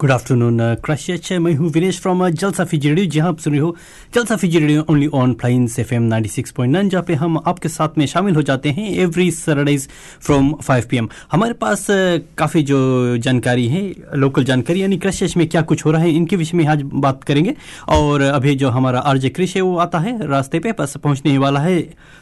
[0.00, 3.74] Good afternoon क्रशियच मैं हूँ Vinesh from Jalsa Fiji Radio जहाँ आप सुन रहे हो
[4.14, 7.36] Jalsa Fiji Radio only on Plains F M ninety six point nine जहाँ पे हम
[7.46, 9.86] आपके साथ में शामिल हो जाते हैं every Saturdays
[10.20, 13.82] from five P M हमारे पास uh, काफ़ी जो जानकारी है
[14.16, 17.24] लोकल जानकारी यानी क्रशियच में क्या कुछ हो रहा है इनके विषय में आज बात
[17.24, 17.54] करेंगे।
[17.88, 21.36] और अभी जो हमारा आर जे क्रिश है वो आता है रास्ते पे बस पहुँचने
[21.38, 21.78] वाला है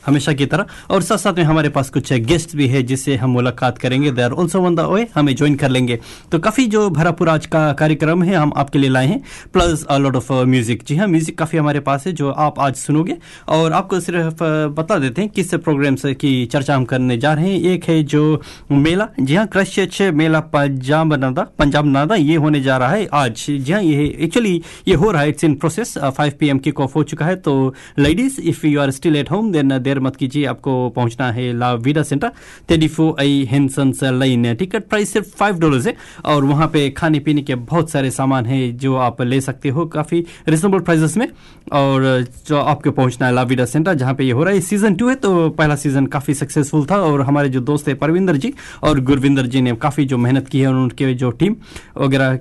[0.07, 3.31] हमेशा की तरह। और साथ साथ में हमारे पास कुछ गेस्ट भी है जिससे हम
[3.31, 6.01] मुलाकात करेंगे। They are also on the way हमें ज्वाइन कर लेंगे।
[6.33, 9.21] तो काफ़ी जो भरापुर आज का कार्यक्रम है हम आपके लिए लाए हैं।
[9.53, 13.17] प्लस लॉट ऑफ़ म्यूज़िक जी हाँ म्यूज़िक काफ़ी हमारे पास है जो आप आज सुनोगे।
[13.49, 17.53] और आपको सिर्फ़ uh, बता देते हैं किस प्रोग्राम्स की चर्चा हम करने जा रहे
[17.53, 18.41] हैं। एक है जो
[18.73, 23.45] मेला। जी हाँ क्रश मेला पंजाब नादा पंजाब नादा ये होने जा रहा है आज।
[23.49, 26.81] जी हाँ ये एक्चुअली ये हो रहा है it's in process five P M kick
[26.81, 30.17] off हो चुका है तो ladies if you are still at home then देर मत
[30.17, 32.33] कीजिए आपको पहुँचना है ला वीडा सेंटर
[32.69, 37.43] तेडीफो आई हेंसन्स लाइन टिकट प्राइस सिर्फ़ फाइव डॉलर है और वहाँ पे खाने पीने
[37.43, 41.27] के बहुत सारे सामान है जो आप ले सकते हो काफ़ी रिजनेबल प्राइजेस में।
[41.73, 45.09] और, जो आपको पहुँचना है लाविडा सेंटर जहाँ पे ये हो रहा है। सीज़न टू
[45.09, 49.01] है तो पहला सीज़न काफ़ी सक्सेसफुल था। और हमारे जो दोस्त है परविंदर जी और
[49.03, 51.57] गुरविंदर जी ने काफ़ी जो मेहनत की है उनके जो टीम
[51.99, 52.39] वगैरह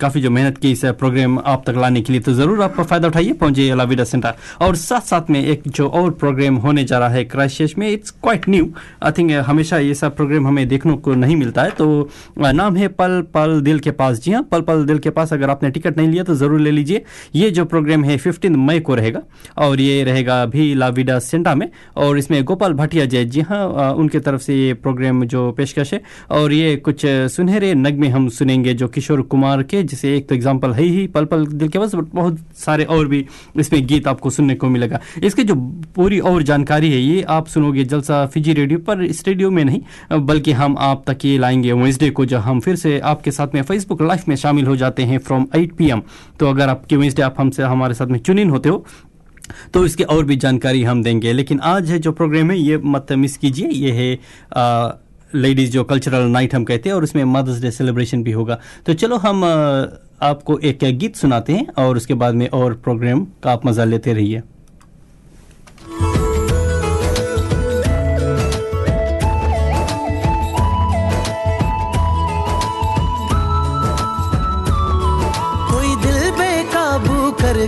[0.00, 3.08] काफ़ी जो मेहनत की इस प्रोग्राम आप तक लाने के लिए तो ज़रूर आप फ़ायदा
[3.08, 7.08] उठाइए, पहुंचिए लाविडा सेंटर और साथ साथ में एक जो और प्रोग्राम होने जा रहा
[7.08, 8.68] है क्राइस्ट में it's quite new
[9.02, 12.08] I think हमेशा ये सब प्रोग्राम हमें देखने को नहीं मिलता है तो
[12.40, 15.50] नाम है पल पल दिल के पास। जी हाँ पल पल दिल के पास अगर
[15.50, 17.02] आपने टिकट नहीं लिया तो ज़रूर ले लीजिए।
[17.34, 19.20] ये जो प्रोग्राम है, फिफ्टीन मई को रहेगा,
[19.58, 24.20] और ये रहेगा भी लाविडा सेंटा में। और इसमें गोपाल भाटिया जय जी हाँ उनके
[24.20, 28.88] तरफ़ से ये प्रोग्राम जो पेशकश है। और ये कुछ सुनहरे नगमे हम सुनेंगे जो
[28.88, 32.14] किशोर कुमार के, जिसे एक तो एग्ज़ाम्पल है ही पल पल दिल के पास बट
[32.14, 33.24] बहुत सारे और भी
[33.56, 35.54] इसमें गीत आपको सुनने को मिलेगा। इसकी जो
[35.94, 39.80] पूरी और जानकारी है, ये आप सुनोगे जलसा फिजी रेडियो, पर इस रेडियो में नहीं,
[40.20, 43.62] बल्कि हम आप तक ये लाएँगे वेंसडे को जब हम फिर से आपके साथ में
[43.62, 46.02] फेसबुक लाइव में शामिल हो जाते हैं फ्रॉम 8 पीएम
[46.40, 48.84] तो अगर आपके वेंसडे आप हमसे, हमारे साथ में चुन इन होते हो
[49.74, 53.12] तो इसकी और भी जानकारी हम देंगे। लेकिन आज है जो प्रोग्राम है, ये मत
[53.12, 54.18] मिस कीजिए। ये है
[55.32, 58.94] लेडीज़ जो कल्चरल नाइट हम कहते हैं, और उसमें मदर्स डे सेलिब्रेशन भी होगा। तो
[58.94, 59.44] चलो हम
[60.22, 64.12] आपको एक गीत सुनाते हैं, और उसके बाद में और प्रोग्राम का आप मज़ा लेते
[64.12, 64.42] रहिए।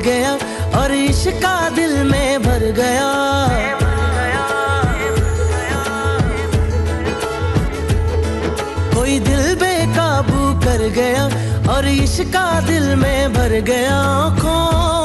[0.03, 0.33] गया
[0.79, 3.11] और इश्का दिल में भर गया।
[8.95, 11.25] कोई दिल बेकाबू कर गया
[11.75, 14.61] और इश्का दिल में भर गया। आँखों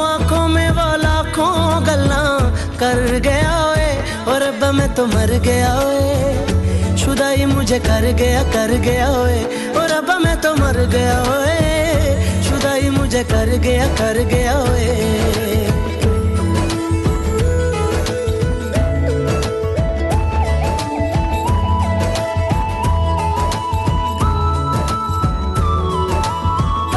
[0.07, 1.53] आँखों में वो लाखों
[1.87, 2.23] गल्ला
[2.79, 3.91] कर गया ओए,
[4.27, 9.41] और अब मैं तो मर गया ओए। शुदाई मुझे कर गया कर गया ओए,
[9.73, 11.76] और अब मैं तो मर गया ओए।
[13.07, 14.95] मुझे कर गया कर गया ओए।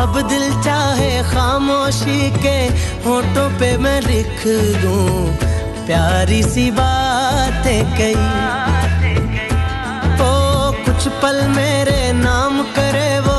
[0.02, 2.58] अब दिल चाहे खामोशी के
[3.06, 4.46] होठों पे मैं लिख
[4.82, 5.06] दूँ,
[5.86, 8.14] प्यारी सी बातें कई
[10.26, 10.34] ओ,
[10.84, 13.29] कुछ पल मेरे नाम करे वो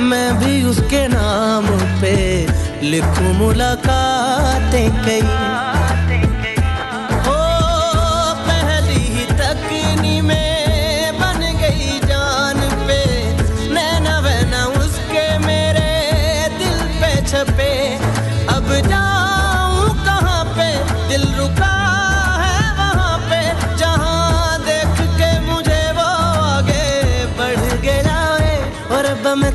[0.00, 1.66] मैं भी उसके नाम
[2.00, 2.16] पे
[2.82, 5.65] लिखूं मुलाकातें कई।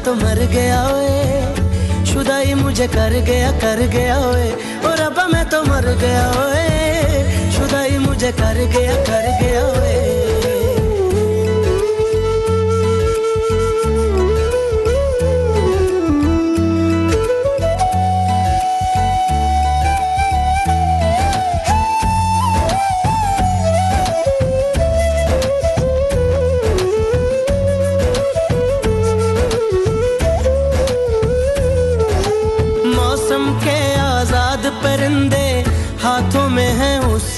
[0.05, 4.51] तो मर गया ओए। शुदाई मुझे कर गया कर गया ओए।
[4.85, 9.50] और अब मैं तो मर गया ओए। शुदाई मुझे कर गया कर गया।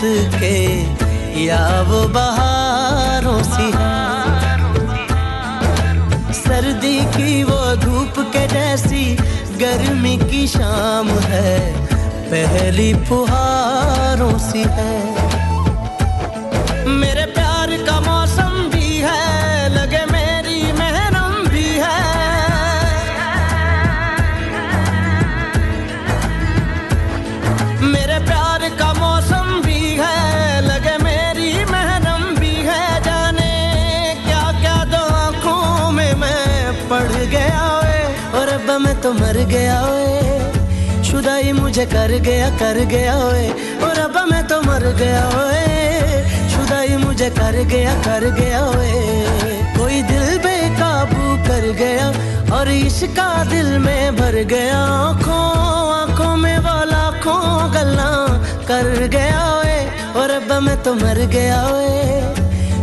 [0.04, 0.58] उसके
[1.44, 3.68] या वो बहारों सी
[6.34, 9.06] सर्दी की वो धूप के जैसी
[9.60, 11.56] गर्मी की शाम है,
[12.32, 15.33] पहली फुहारों सी है।
[39.04, 43.50] तो मर गया ओए। शुदाई मुझे कर गया कर गया ओए।
[43.84, 45.90] और अब मैं तो मर गया ओए।
[46.50, 49.02] शुदाई मुझे कर गया कर गया ओए।
[49.78, 52.08] कोई दिल बेकाबू कर गया
[52.56, 55.52] और इसका दिल में भर गया। आँखों
[55.94, 58.12] आँखों में वाला लाखों गल्ला
[58.68, 59.86] कर गया ओए।
[60.22, 62.04] और अब मैं तो मर गया ओए।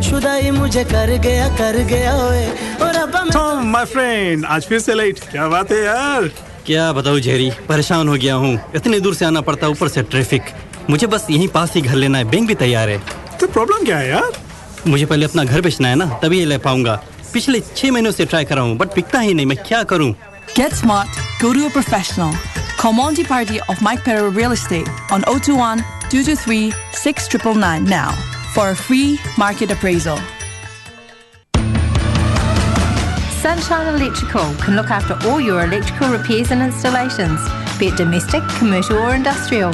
[0.02, 2.46] शुदाई मुझे कर गया कर गया ओए।
[3.32, 6.28] टॉम माय फ्रेंड आज फिर से लेट क्या बात है यार?
[6.66, 7.50] क्या बताऊँ जेरी?
[7.68, 10.42] परेशान हो गया हूँ। इतने दूर से आना पड़ता है ऊपर से ट्रैफ़िक
[10.90, 12.98] मुझे बस यहीं पास ही घर लेना है। बैंक भी तैयार है।
[13.40, 14.32] तो प्रॉब्लम क्या है यार?
[14.86, 17.00] मुझे पहले अपना घर बेचना है ना तभी ये ले पाऊँगा।
[17.32, 20.14] पिछले छह महीनों से ट्राई कर रहा हूँ बट बिकता ही नहीं। मैं क्या करूँ?
[20.56, 22.34] Get smart, go to a professional.
[22.80, 28.10] Call Monty Party of Mike Perro Real Estate on 021 223 6999 now
[28.54, 30.18] for a free market appraisal.
[33.42, 37.40] Sunshine Electrical can look after all your electrical repairs and installations,
[37.78, 39.72] be it domestic, commercial or industrial.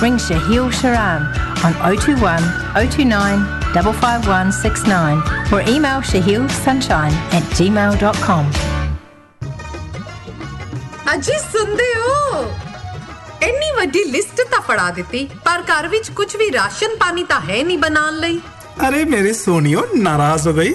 [0.00, 1.24] Ring Shahil Sharan
[1.64, 2.42] on 021
[2.74, 3.40] 029
[3.74, 8.44] 55169 or email shahilsunshine at gmail.com.
[11.14, 12.42] ਅਜੀ ਸੁਣਦੇ ਹੋ
[13.42, 17.62] ਇੰਨੀ ਵੱਡੀ list ਤਾਂ ਪੜਾ ਦਿੱਤੀ ਪਰ ਘਰ ਵਿੱਚ ਕੁਝ ਵੀ ਰਾਸ਼ਨ ਪਾਣੀ ਤਾਂ ਹੈ
[17.64, 18.38] ਨਹੀਂ ਬਣਾਉਣ ਲਈ
[18.88, 20.74] ਅਰੇ ਮੇਰੇ ਸੋਨੀਓ ਨਾਰਾਜ਼ ਹੋ ਗਈ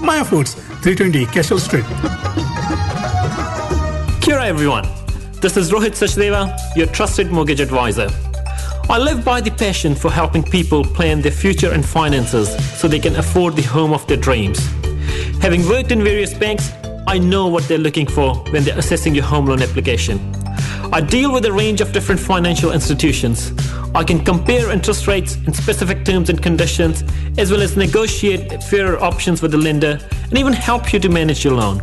[0.00, 1.84] Maya Foods, 320 Cashel Street.
[4.20, 4.86] Kia everyone.
[5.40, 8.08] This is Rohit Sachdeva, your trusted mortgage advisor.
[8.88, 12.48] I live by the passion for helping people plan their future and finances
[12.78, 14.64] so they can afford the home of their dreams.
[15.42, 16.70] Having worked in various banks,
[17.08, 20.20] I know what they're looking for when they're assessing your home loan application.
[20.92, 23.50] I deal with a range of different financial institutions
[23.94, 27.02] I can compare interest rates and specific terms and conditions,
[27.38, 31.44] as well as negotiate fairer options with the lender and even help you to manage
[31.44, 31.80] your loan.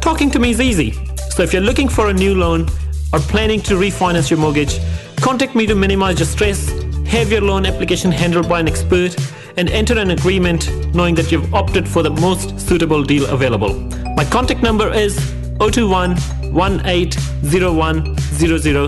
[0.00, 0.92] Talking to me is easy.
[1.30, 2.68] So if you're looking for a new loan
[3.12, 4.78] or planning to refinance your mortgage,
[5.16, 6.70] contact me to minimize your stress,
[7.06, 9.16] have your loan application handled by an expert,
[9.56, 13.74] and enter an agreement knowing that you've opted for the most suitable deal available.
[14.16, 15.16] My contact number is
[15.58, 16.16] 021
[16.52, 18.16] 1801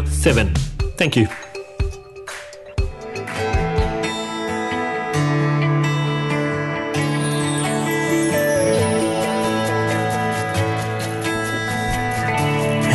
[0.06, 0.54] 007.
[0.96, 1.28] Thank you.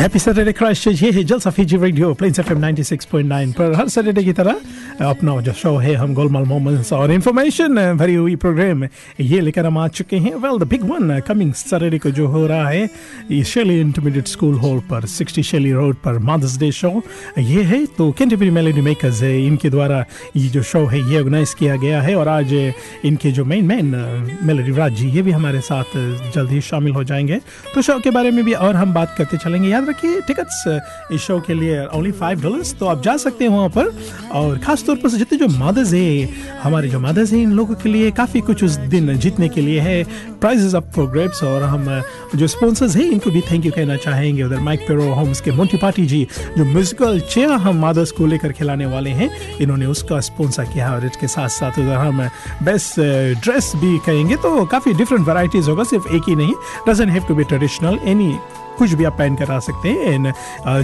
[0.02, 4.32] Happy Saturday crash ये है Jalsa Fiji radio planes FM 96.9 पर हर Saturday की
[4.34, 4.60] तरह
[5.00, 8.84] अपना जो show है, हम Golmaal moments और इन्फॉर्मेशन भरी हुई प्रोग्राम
[9.20, 12.46] ये लेकर हम आ चुके हैं। Well the big one coming Saturday को जो हो
[12.46, 12.88] रहा है,
[13.30, 16.90] ये शेली इंटरमीडिएट स्कूल हॉल पर 60 शेली रोड पर मदर्स डे शो
[17.38, 20.04] ये है। तो कैंटरबरी मेलेडी मेकर्स है, इनके द्वारा
[20.36, 22.52] ये जो शो है, ये ऑर्गेनाइज किया गया है और आज
[23.04, 25.96] इनके जो main man Melody Raj ji, ये भी हमारे साथ
[26.34, 27.40] जल्द ही शामिल हो जाएँगे।
[27.74, 30.64] तो शो के बारे में भी और हम बात करते चलेंगे। याद रखिए टिकट्स
[31.12, 33.92] इस शो के लिए ओनली फाइव डॉलर्स तो आप जा सकते हैं वहाँ पर
[34.32, 36.28] और खास खासतौर पर जितने जो मदर्स है,
[36.62, 39.80] हमारे जो मदर्स हैं, इन लोगों के लिए काफ़ी कुछ उस दिन जीतने के लिए
[39.80, 40.02] है।
[40.40, 41.84] प्राइजेस अप फॉर ग्रेप्स और हम
[42.34, 45.76] जो स्पॉन्सर्स हैं, इनको भी थैंक यू कहना चाहेंगे। उधर माइक पेरो होम्स के मोंटी
[45.78, 46.26] पार्टी जी,
[46.58, 51.06] जो म्यूजिकल चेयर हम मदर्स को लेकर खिलाने वाले हैं, इन्होंने उसका स्पॉन्सर किया और
[51.06, 52.22] इसके साथ साथ उधर हम
[52.64, 53.00] बेस्ट
[53.44, 56.54] ड्रेस भी कहेंगे तो काफ़ी डिफरेंट वैरायटीज होगा, सिर्फ़ एक ही नहीं
[56.88, 58.34] doesn't have to be traditional any
[58.78, 60.32] कुछ भी आप पहन कर आ सकते हैं। एंड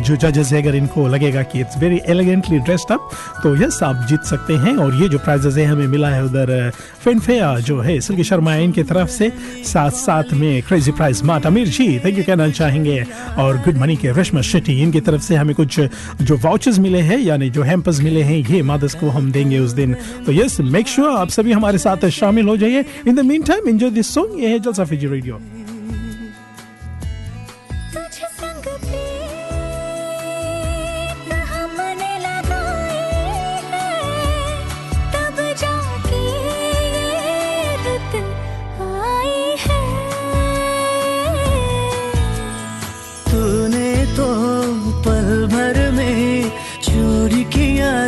[0.03, 3.11] जो जजेस है, अगर इनको लगेगा कि it's very elegantly dressed up
[3.43, 6.71] तो यस आप जीत सकते हैं। और ये जो प्राइजेस है, हमें मिला है उधर
[7.05, 9.33] फिनफेयर जो है सिल्की शर्मा इनकी तरफ़ से।
[9.67, 13.05] साथ साथ में क्रेजी प्राइज माट अमीर जी थैंक यू कहना चाहेंगे।
[13.39, 15.81] और गुड मनी के रेशमा शेट्टी इनकी तरफ़ से हमें कुछ
[16.23, 19.73] जो वाउचर्स मिले हैं, यानी जो हैम्पर्स मिले हैं, ये मदर्स को हम देंगे उस
[19.73, 19.95] दिन।
[20.27, 23.91] तो यस मेक श्योर आप सभी हमारे साथ शामिल हो जाइए। In the meantime enjoy
[23.91, 25.41] this song ये है जलसा फिजी रेडियो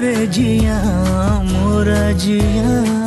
[0.01, 0.79] किया
[1.85, 3.00] रे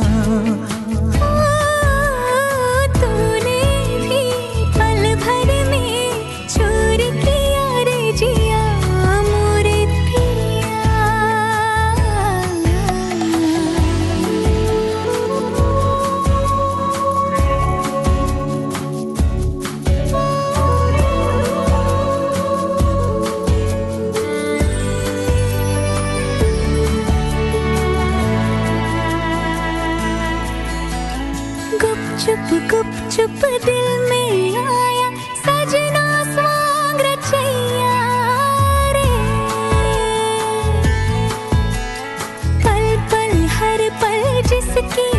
[44.76, 45.13] पल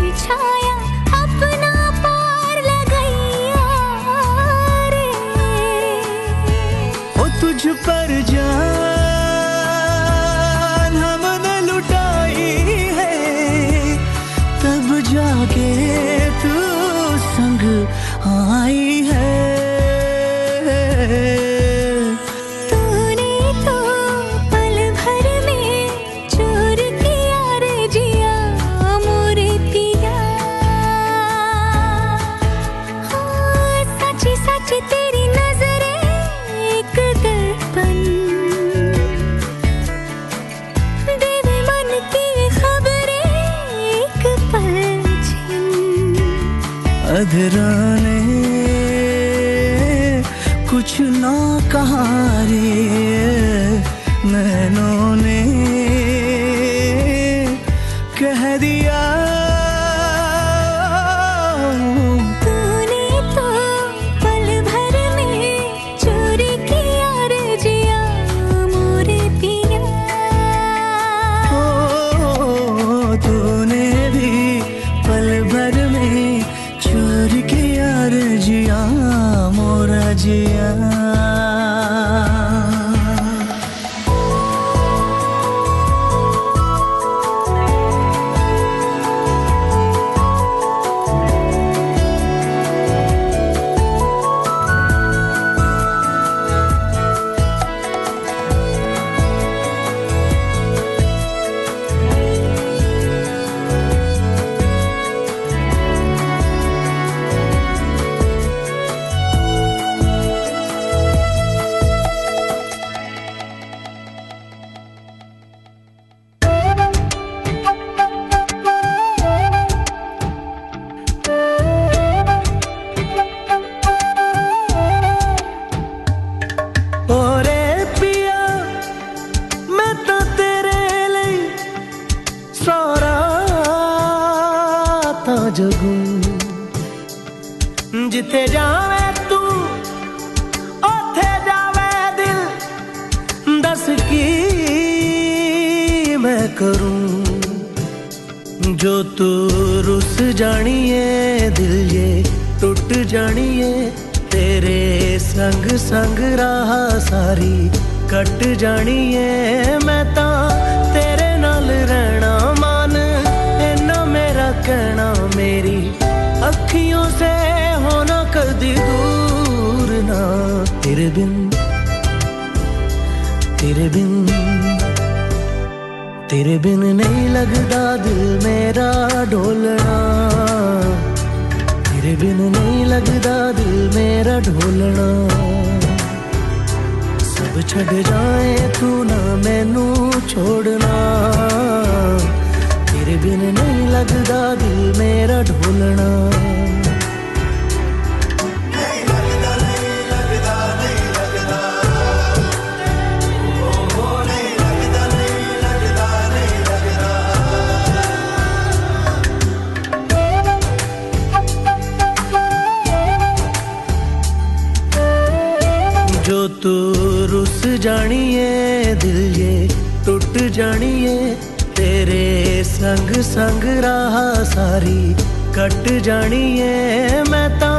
[224.55, 225.13] राह सारी
[225.55, 227.71] कट जानिए मैं ता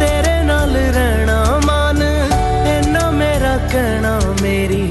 [0.00, 2.02] तेरे नाल रहना मान
[2.74, 4.84] इन्ना मेरा कहना मेरी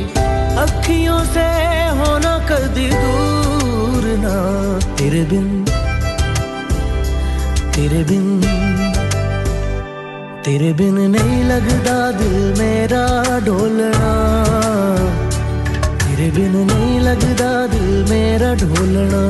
[0.65, 1.48] अखियों से
[2.00, 4.36] होना कदी दूर ना
[4.98, 5.48] तेरे बिन
[7.75, 8.27] तेरे बिन
[10.46, 13.05] तेरे बिन नहीं लगदा दिल मेरा
[13.46, 14.13] ढोलना
[16.05, 19.24] तेरे बिन नहीं लगदा दिल मेरा ढोलना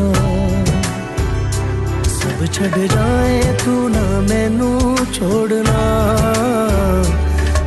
[2.56, 4.70] सब छड़ जाए तू ना मैनू
[5.14, 5.82] छोड़ना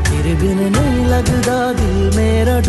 [0.08, 2.60] तेरे बिन नहीं लगदा दिल मेरा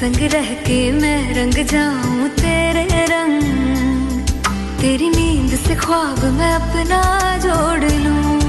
[0.00, 3.42] संग रह के मैं रंग जाऊँ तेरे रंग।
[4.80, 7.00] तेरी नींद से ख्वाब मैं अपना
[7.36, 8.40] जोड़ लूँ।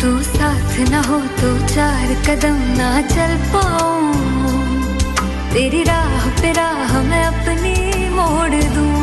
[0.00, 4.14] तू साथ ना हो तो चार कदम ना चल पाऊँ।
[5.52, 8.99] तेरी राह पे राह मैं अपनी मोड़ दूँ।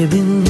[0.00, 0.49] तेरे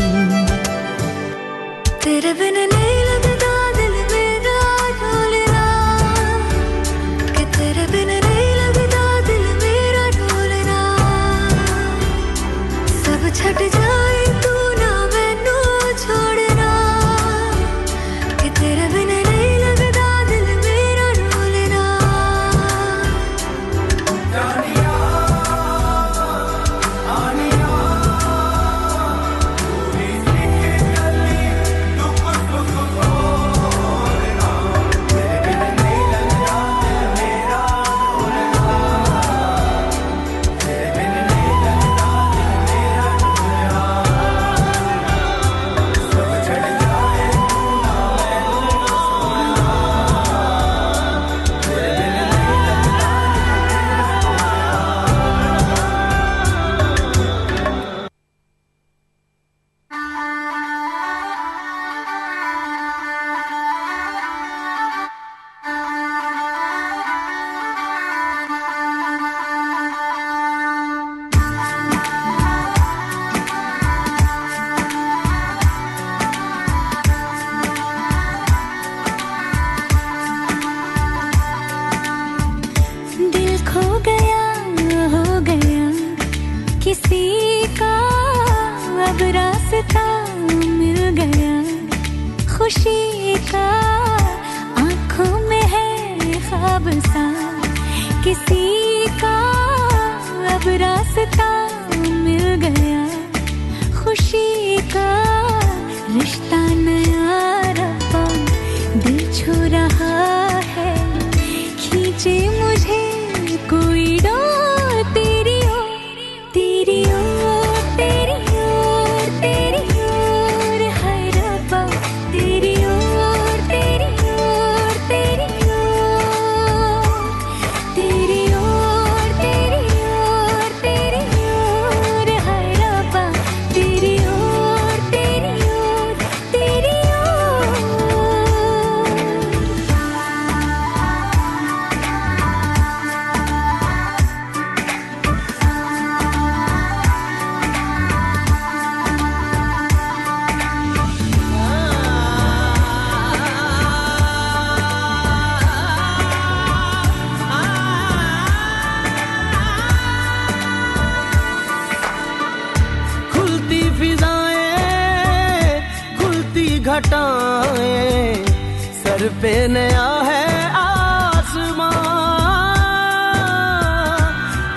[169.20, 170.44] सर पे नया है
[170.80, 171.88] आसमां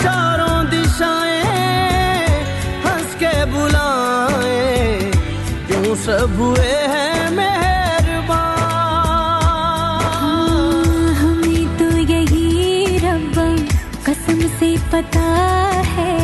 [0.01, 1.39] चारों दिशाएँ
[2.85, 5.11] हंस के बुलाएँ।
[6.03, 8.33] सब हुए हैं मेहरबान?
[11.21, 13.47] हमें तो यही रब्बा
[14.07, 15.27] कसम से पता
[15.95, 16.22] है।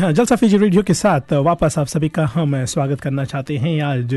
[0.00, 3.80] हाँ। जलसा फीजी रेडियो के साथ वापस आप सभी का हम स्वागत करना चाहते हैं।
[3.82, 4.14] आज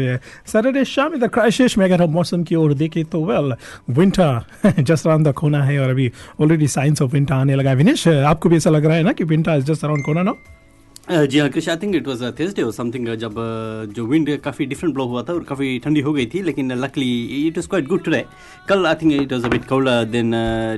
[0.47, 3.53] सैटरडे शाम इधर क्राइशिश में अगर हम मौसम की ओर देखें तो well
[3.89, 7.75] winter just around the कोना है और अभी ऑलरेडी साइंस ऑफ़ विंटर आने लगा है।
[7.75, 10.33] विनेश, आपको भी ऐसा लग रहा है ना कि विंटर इज़ जस्ट अराउंड कोना ना
[11.03, 14.65] जी हाँ Krishi I think it was Thursday और समथिंग जब uh, जो विंड काफ़ी
[14.65, 17.09] डिफरेंट ब्लो हुआ था और काफ़ी ठंडी हो गई थी लेकिन luckily
[17.47, 18.23] it was quite good today
[18.69, 19.73] कल I think it was a bit
[20.11, 20.31] then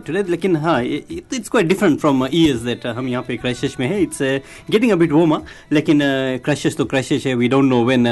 [0.07, 4.01] today लेकिन हाँ it's quite different from years that हम यहाँ पे क्राइसिस में है.
[4.01, 4.21] It's
[4.71, 5.99] getting a bit warmer लेकिन
[6.43, 7.35] क्राइसिस तो क्राइसिस है.
[7.35, 8.07] We don't know when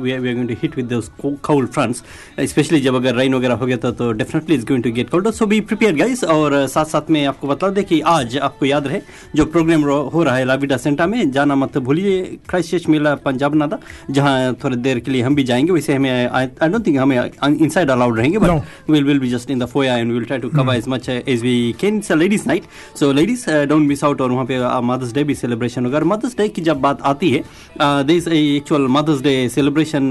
[0.00, 2.02] we are going to hit with cold fronts
[2.50, 5.30] specially जब अगर रेन वगैरह हो गया था तो definitely is going to get colder
[5.32, 8.66] so be prepare guys और uh, साथ साथ में आपको बता दें कि आज आपको
[8.66, 9.00] याद रहे
[9.34, 13.78] जो प्रोग्राम हो रहा है लाविडा सेंटा में जाना मत भूलिए। क्राइस्ट मेला पंजाब नादा
[14.10, 17.90] जहाँ थोड़ी देर के लिए हम भी जाएँगे वैसे हमें आई डोंट थिंक हमें इनसाइड
[17.90, 20.74] अलाउड रहेंगे but will will be just in the foyer and will try to cover
[20.74, 22.64] as much as we can it's a ladies night
[23.00, 26.48] so ladies don't miss out और वहाँ पे Mother's Day भी celebration होगा। Mother's day
[26.48, 27.44] की जब बात आती है
[27.80, 30.10] they is actual Mother's Day celebration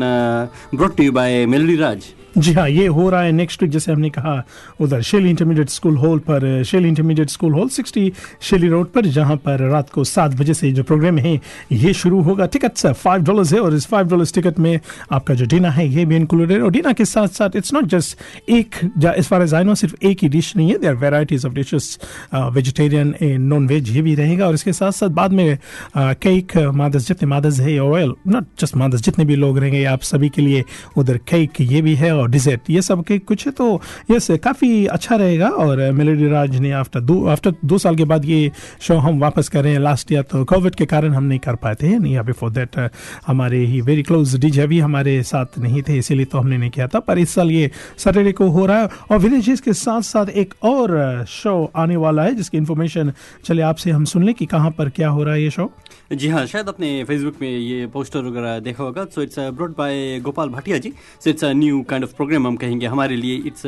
[0.76, 2.06] brought to you by Melody Raj
[2.40, 4.44] ji हाँ ये हो रहा है नेक्स्ट वीक जैसे हमने कहा,
[4.80, 9.36] उधर शेली इंटरमीडिएट स्कूल हॉल पर Shirley Intermediate School Hall 60 Shirley Road पर, जहाँ
[9.38, 11.40] पर रात को सात बजे से जो प्रोग्राम है,
[11.72, 14.80] ये शुरू होगा। टिकट सर फाइव डॉलर्स है और इस फाइव डॉलर्स टिकट में
[15.12, 18.50] आपका जो डिनर है, ये भी इंक्लूडेड और डिनर के साथ साथ इट्स नॉट जस्ट
[18.50, 18.76] एक
[19.06, 22.00] as far as I know सिर्फ़ एक ही डिश नहीं है। There varieties of dishes
[22.34, 25.58] vegetarian and non veg ये भी रहेगा। और इसके साथ साथ बाद में
[25.94, 30.30] केक मादस जितने मादस है ऑयल नॉट जस्ट मादस जितने भी लोग रहेंगे, आप सभी
[30.30, 30.64] के लिए
[30.98, 33.70] उधर केक ये भी है। और डिजर्ट ये सब के कुछ है तो
[34.12, 38.26] यस काफ़ी अच्छा रहेगा और मेलोडी राज ने आफ्टर दो आफ्टर दो साल के बाद
[38.26, 41.40] ये शो हम वापस कर रहे हैं। लास्ट ईयर तो कोविड के कारण हम नहीं
[41.40, 42.90] कर पाए थे, नहीं बिफोर दैट
[43.28, 46.88] हमारे ही वेरी क्लोज डीजे भी हमारे साथ नहीं थे, इसीलिए तो हमने नहीं किया
[46.88, 50.30] था। पर इस साल ये सैटरडे को हो रहा है और विलेजेस के साथ साथ
[50.30, 53.14] एक और शो आने वाला है, जिसकी इन्फॉर्मेशन
[53.46, 55.72] चले आपसे हम सुन लें कि कहाँ पर क्या हो रहा है ये शो
[56.12, 60.20] जी हाँ शायद अपने फेसबुक में ये पोस्टर वगैरह देखा होगा। So it's brought by
[60.20, 60.92] Gopal Bhatia ji.
[61.24, 63.62] So it's a new kind of programme हम कहेंगे हमारे लिए। इट्स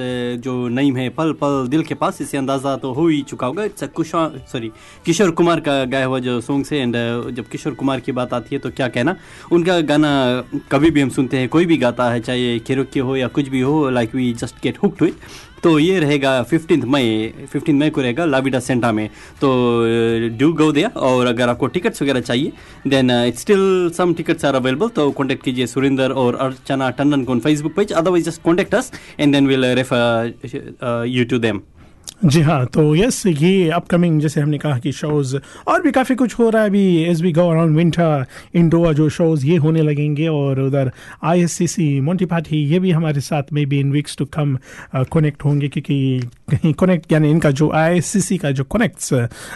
[0.44, 3.64] जो नईम है, पल पल दिल के पास इससे अंदाज़ा तो हो ही चुका होगा।
[3.64, 4.72] It's Kusha sorry
[5.06, 6.96] Kishore Kumar का गाया हुआ जो सॉन्ग है एंड
[7.36, 9.16] जब किशोर कुमार की बात आती है तो क्या कहना?
[9.52, 10.12] उनका गाना
[10.72, 13.62] कभी भी हम सुनते हैं, कोई भी गाता है, चाहे केरोके हो या कुछ भी
[13.62, 17.90] हो like we just get hook to it तो ये रहेगा फिफ्टींथ मई फिफ्टीन मई
[17.90, 19.08] को रहेगा लाविडा सेंटा में।
[19.42, 19.50] तो
[20.38, 22.52] ड्यू गो दिया और अगर आपको टिकट्स वगैरह चाहिए
[22.88, 27.40] then it's still some tickets are available तो कॉन्टैक्ट कीजिए सुरेंदर और अर्चना टंडन को
[27.40, 30.34] Facebook page otherwise just contact us and then will refer
[31.08, 31.62] you to them
[32.22, 35.36] जी हाँ तो यस ये अपकमिंग जैसे हमने कहा कि शोज़
[35.68, 39.08] और भी काफ़ी कुछ हो रहा है अभी as we go around winter indoor जो
[39.10, 40.92] शोज़ ये होने लगेंगे, और उधर
[41.24, 44.26] I S C C Monty party ये भी हमारे साथ में भी in weeks to
[44.34, 44.58] come
[45.14, 46.20] connect होंगे, क्योंकि
[46.52, 49.14] कहीं कनेक्ट यानी इनका जो आई एस सी सी का जो कनेक्ट्स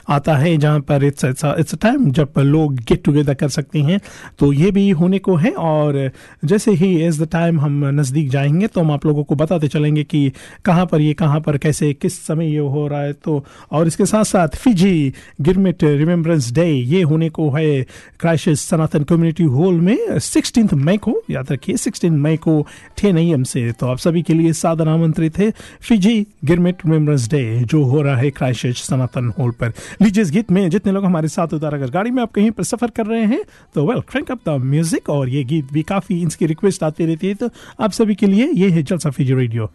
[0.09, 3.99] आता है, जहाँ पर इट्स इट्स इट्स टाइम जब लोग गेट टुगेदर कर सकते हैं
[4.39, 6.09] तो ये भी होने को है, और
[6.45, 10.03] जैसे ही एज द टाइम हम नज़दीक जाएँगे तो हम आप लोगों को बताते चलेंगे
[10.03, 10.31] कि
[10.65, 14.05] कहाँ पर ये, कहाँ पर, कैसे, किस समय ये हो रहा है तो और इसके
[14.05, 17.81] साथ साथ फिजी, गिरमिट, रिमेम्बरेंस डे, ये होने को है
[18.19, 22.61] क्राइशिस सनातन कम्युनिटी हॉल में सिक्सटीन मई को, याद रखिए, सिक्सटीन मई को
[22.97, 27.43] टेन एम से। तो आप सभी के लिए सादर आमंत्रित है फिजी, गिरमिट, रिमेम्बरेंस डे,
[27.61, 31.27] जो हो रहा है क्राइशिस सनातन हॉल पर। लीजिए इस गीत में, जितने लोग हमारे
[31.27, 33.43] साथ उतार, अगर गाड़ी में आप कहीं पर सफ़र कर रहे हैं
[33.75, 37.27] तो well crank up the music और ये गीत भी काफ़ी इनकी रिक्वेस्ट आती रहती
[37.27, 39.71] है तो आप सभी के लिए ये है जलसा फिजी रेडियो।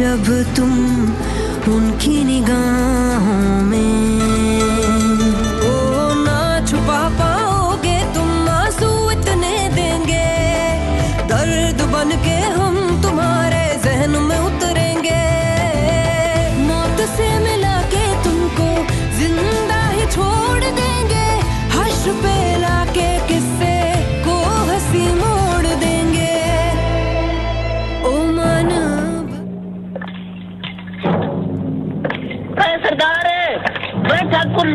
[0.00, 0.70] जब तुम
[1.72, 2.89] उनकी निगाहों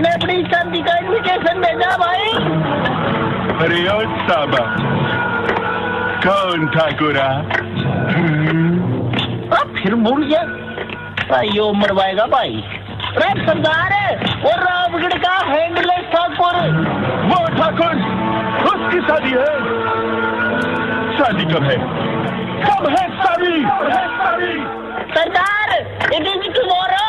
[0.02, 2.32] मैं अपनी शादी का इन्विटेशन भेजा भाई
[3.66, 3.78] अरे
[4.28, 4.64] साबा
[6.26, 7.28] कौन ठाकुरा
[9.60, 10.42] अब फिर भूल गया।
[11.30, 12.64] भाई यो मरवाएगा भाई।
[13.18, 13.94] अरे सरदार
[14.44, 16.58] वो रामगढ़ का हैंडलेस ठाकुर।
[17.30, 17.94] वो ठाकुर
[18.72, 19.54] उसकी शादी है।
[21.18, 21.78] शादी कब है?
[22.66, 23.56] कब है शादी?
[25.16, 25.78] सरदार
[26.16, 27.06] इट इज़ टुमारो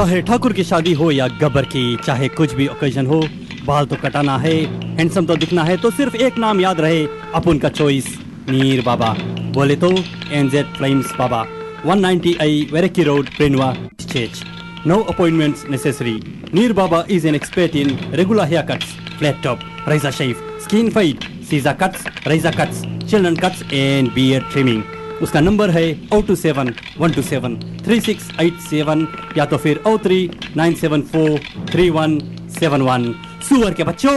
[0.00, 3.20] चाहे ठाकुर की शादी हो या गबर की, चाहे कुछ भी ओकेजन हो,
[3.64, 4.52] बाल तो कटाना है
[4.96, 7.02] हैंडसम तो दिखना है तो सिर्फ़ एक नाम याद रहे,
[7.34, 8.06] अपुन का चॉइस
[8.48, 9.12] नीर बाबा।
[9.54, 9.90] बोले तो
[10.32, 11.44] एनजेड फ्लेम्स बाबा।
[11.86, 14.42] 190 आई वेरकी road प्रिनवा stage
[14.86, 16.14] no appointments necessary
[16.54, 20.34] Neer Baba is an expert in regular hair cuts flat top razor shave
[20.64, 24.82] skin fade scissor cuts razor cuts children cuts and beard trimming
[25.22, 29.06] उसका number है O two seven one two seven three six eight seven
[29.36, 30.18] या तो फिर O three
[30.56, 31.38] nine seven four
[31.70, 32.18] three one
[32.58, 33.12] seven one
[33.48, 34.14] सुअर के बच्चों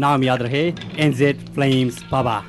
[0.00, 0.62] नाम याद रहे
[1.06, 2.42] एनजेड फ्लेम्स बाबा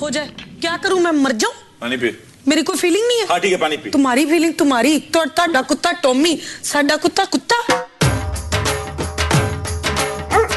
[0.00, 0.28] हो जाए
[0.60, 1.12] क्या करूँ मैं?
[1.12, 1.52] मर जाऊँ?
[1.80, 2.10] पानी पी।
[2.48, 3.26] मेरी कोई फीलिंग नहीं है?
[3.26, 7.60] हाँ ठीक है पानी पी। तुम्हारी फीलिंग तुम्हारी तो ताडा कुत्ता टॉमी साडा कुत्ता कुत्ता।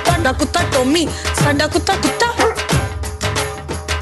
[0.05, 1.07] ताडा कुत्ता टॉमी
[1.41, 2.31] साडा कुत्ता कुत्ता।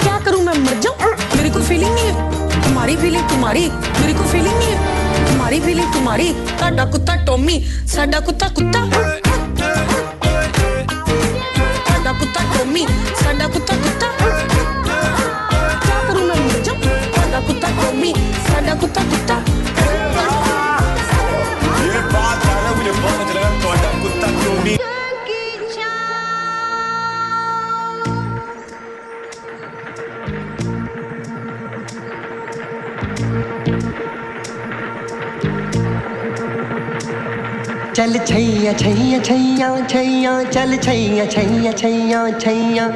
[0.03, 0.57] क्या करूँ मैं?
[0.59, 1.22] मर जाऊँ?
[1.43, 3.61] मेरे को फीलिंग नहीं है। तुम्हारी फीलिंग तुम्हारी,
[3.99, 6.27] मेरे को फीलिंग नहीं है। तुम्हारी फीलिंग तुम्हारी।
[6.59, 7.57] साडा कुत्ता टॉमी,
[7.93, 8.83] साडा कुत्ता कुत्ता।
[11.87, 12.85] साडा कुत्ता टॉमी,
[13.23, 13.72] साडा कुत्ता
[38.03, 42.87] चल छैया छैया छैया छैया चल छैया छैया छैया छैया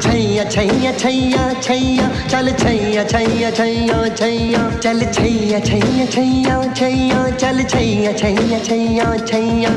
[0.00, 7.62] छैया छैया छैया छैया चल छैया छैया छैया छैया चल छैया छैया छैया छैया चल
[7.62, 9.70] छैया छैया छैया छैया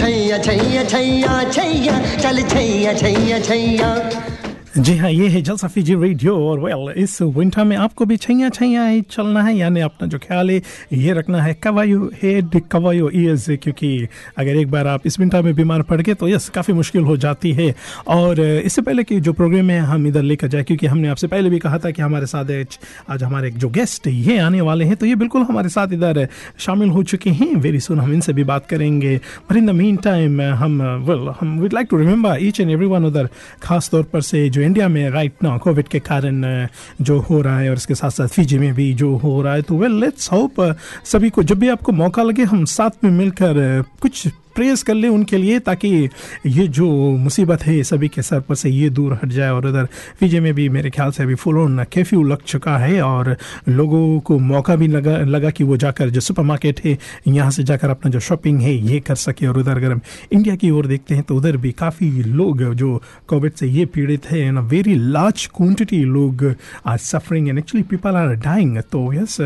[0.00, 4.31] छैया छैया छैया छैया चल छैया छैया छैया
[4.78, 8.48] जी हाँ ये है जलसा फीजी रेडियो और वेल इस विंटर में आपको भी छैया
[8.48, 13.10] छैया ही चलना है, यानी अपना जो ख्याल है, ये रखना है। कवायु हेड कवायु
[13.14, 14.08] ईयर्स क्योंकि
[14.38, 17.16] अगर एक बार आप इस विंटर में बीमार पड़ गए तो यस काफ़ी मुश्किल हो
[17.16, 17.74] जाती है।
[18.08, 21.50] और इससे पहले कि जो प्रोग्राम है, हम इधर लेकर जाए, क्योंकि हमने आपसे पहले
[21.50, 22.78] भी कहा था कि हमारे साथ आज-
[23.10, 26.88] आज हमारे जो गेस्ट ये आने वाले हैं तो ये बिल्कुल हमारे साथ इधर शामिल
[26.88, 30.42] हो चुके हैं। वेरी सुन हम इनसे भी बात करेंगे। But in the mean time
[30.42, 33.28] हम वेल हम we'd like to remember each and every one उधर
[33.62, 36.66] खास तौर पर से जो इंडिया में राइट ना कोविड के कारण
[37.00, 39.62] जो हो रहा है और इसके साथ साथ फीजी में भी जो हो रहा है
[39.62, 43.82] तो वेल लेट्स होप सभी को जब भी आपको मौका लगे, हम साथ में मिलकर
[44.00, 46.08] कुछ प्रेस कर ले उनके लिए ताकि
[46.46, 49.88] ये जो मुसीबत है सभी के सर पर से ये दूर हट जाए और उधर
[50.20, 53.36] फीजे में भी मेरे ख्याल से अभी फुल ऑन कर्फ्यू लग चुका है और
[53.68, 57.64] लोगों को मौका भी लगा लगा कि वो जाकर जो सुपर मार्केट है, यहाँ से
[57.64, 60.00] जाकर अपना जो शॉपिंग है, ये कर सके और उधर अगर हम
[60.32, 64.30] इंडिया की ओर देखते हैं तो उधर भी काफ़ी लोग जो कोविड से ये पीड़ित
[64.30, 66.44] है इन वेरी लार्ज क्वान्टिटी लोग
[66.86, 69.36] are suffering and actually people are dying तो yes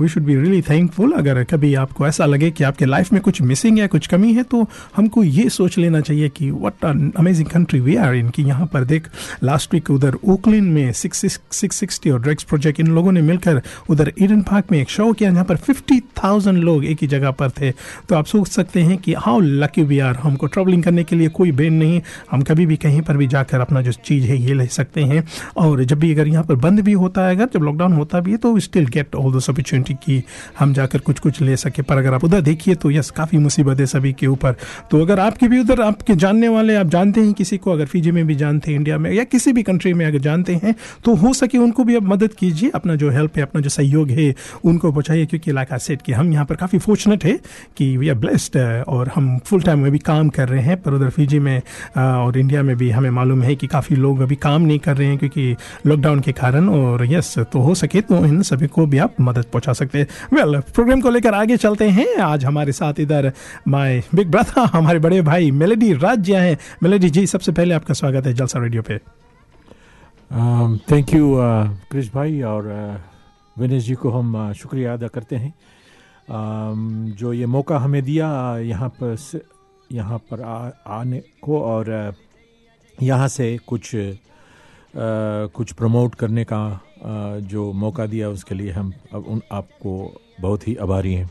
[0.00, 3.42] we should be really thankful अगर कभी आपको ऐसा लगे कि आपके लाइफ में कुछ
[3.42, 6.84] मिसिंग है कुछ कमी है तो हमको ये सोच लेना चाहिए कि what
[7.18, 9.08] amazing country we are in कि यहाँ पर देख
[9.42, 13.60] लास्ट वीक उधर ओकलैंड में सिक्स सिक्स सिक्सटी और ड्रग्स प्रोजेक्ट इन लोगों ने मिलकर
[13.90, 17.30] उधर ईडन पार्क में एक शो किया, जहाँ पर फिफ्टी थाउज़ेंड लोग एक ही जगह
[17.30, 17.70] पर थे।
[18.08, 21.28] तो आप सोच सकते हैं कि हाउ लकी वी आर हमको ट्रैवलिंग करने के लिए
[21.30, 24.54] कोई बेन नहीं, हम कभी भी कहीं पर भी जाकर अपना जो चीज़ है ये
[24.54, 27.62] ले सकते हैं। और जब भी अगर यहाँ पर बंद भी होता है, अगर जब
[27.62, 30.22] लॉकडाउन होता भी है तो still get all this opportunity कि
[30.58, 33.80] हम जाकर कुछ कुछ ले सके। पर अगर आप उधर देखिए तो यस काफ़ी मुसीबत
[33.80, 34.37] है सभी के ऊपर
[34.90, 38.10] तो अगर आपके भी उधर, आपके जानने वाले, आप जानते हैं किसी को, अगर फीजी
[38.10, 40.74] में भी जानते हैं इंडिया में, या किसी भी कंट्री में अगर जानते हैं
[41.04, 44.10] तो हो सके उनको भी अब मदद कीजिए, अपना जो हेल्प है, अपना जो सहयोग
[44.10, 47.38] है, उनको पहुँचाइए, क्योंकि आई सेड कि हम यहाँ पर काफ़ी फॉर्चुनेट है
[47.76, 48.56] कि वी आर ब्लेस्ड
[48.88, 51.60] और हम फुल टाइम में भी काम कर रहे हैं, पर उधर फीजी में
[51.96, 55.06] और इंडिया में भी हमें मालूम है कि काफ़ी लोग अभी काम नहीं कर रहे
[55.08, 55.54] हैं क्योंकि
[55.86, 59.44] लॉकडाउन के कारण, और यस तो हो सके तो इन सभी को भी आप मदद
[59.52, 63.32] पहुँचा सकते हैं। वेल प्रोग्राम को लेकर आगे चलते हैं। आज हमारे साथ इधर
[63.68, 68.26] माय बिग ब्रदर हमारे बड़े भाई मेलेडी राज्य हैं। मेलेडी जी सबसे पहले आपका स्वागत
[68.26, 68.98] है जलसा रेडियो पे।
[70.90, 71.34] थैंक यू
[71.90, 75.52] क्रिश भाई और uh, विनेश जी को हम uh, शुक्रिया अदा करते हैं।
[76.28, 79.16] Um, जो ये मौका हमें दिया uh, यहाँ पर
[79.90, 84.16] यहाँ पर आ, आने को और uh, यहाँ से कुछ uh,
[85.56, 90.68] कुछ प्रमोट करने का uh, जो मौका दिया उसके लिए हम अब उन आपको बहुत
[90.68, 91.30] ही आभारी हैं।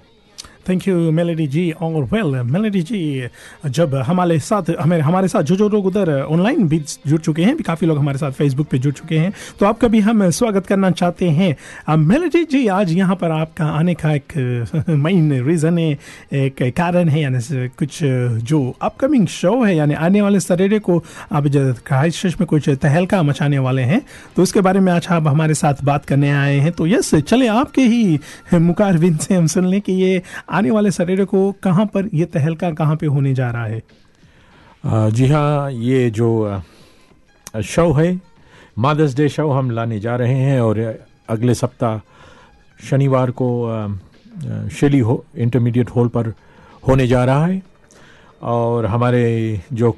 [0.69, 3.27] थैंक यू मेलेडी जी और वेल मेलेडी जी
[3.67, 7.55] जब हमारे साथ हमें हमारे साथ जो जो लोग उधर ऑनलाइन भी जुड़ चुके हैं,
[7.57, 10.65] भी काफ़ी लोग हमारे साथ फेसबुक पे जुड़ चुके हैं तो आपका भी हम स्वागत
[10.67, 15.91] करना चाहते हैं। मेलेडी जी आज यहाँ पर आपका आने का एक मेन रीज़न है,
[16.35, 17.99] एक कारण है, यानी कुछ
[18.43, 23.59] जो अपकमिंग शो है, यानी आने वाले सैटरडे को आप चर्च में कुछ तहलका मचाने
[23.59, 24.01] वाले हैं
[24.35, 27.47] तो उसके बारे में आज आप हमारे साथ बात करने आए हैं। तो यस चले
[27.49, 28.19] आपके ही
[28.53, 30.21] मुखारबिन से हम सुन लें कि ये
[30.57, 33.81] आने वाले सैटरडे को कहाँ पर ये तहलका कहाँ पे होने जा रहा है?
[35.11, 36.29] जी हाँ ये जो
[37.63, 38.09] शव है
[38.77, 40.79] मादर्स डे शव हम लाने जा रहे हैं और
[41.29, 41.99] अगले सप्ताह
[42.89, 43.47] शनिवार को
[44.43, 46.33] uh, हो इंटरमीडिएट हॉल पर
[46.87, 47.61] होने जा रहा है
[48.41, 49.25] और हमारे
[49.73, 49.91] जो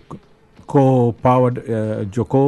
[0.68, 0.86] को
[1.24, 1.60] पावर्ड
[2.16, 2.44] जो को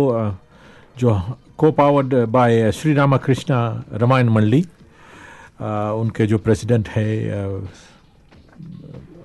[1.00, 1.19] जो
[1.58, 3.60] को पावर्ड बाय श्री रामा कृष्णा
[3.93, 4.65] रामायण मंडली
[6.02, 7.08] उनके जो प्रेसिडेंट है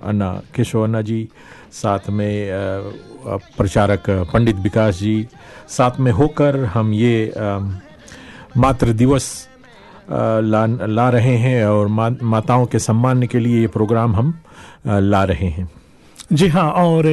[0.03, 1.29] अन्ना केशव अन्ना जी,
[1.73, 2.51] साथ में
[3.57, 5.27] प्रचारक पंडित विकास जी,
[5.69, 7.33] साथ में होकर हम ये
[8.57, 9.49] मातृ दिवस
[10.11, 11.87] ला ला रहे हैं और
[12.23, 14.33] माताओं के सम्मान के लिए ये प्रोग्राम हम
[14.87, 15.69] ला रहे हैं।
[16.31, 17.07] जी हाँ और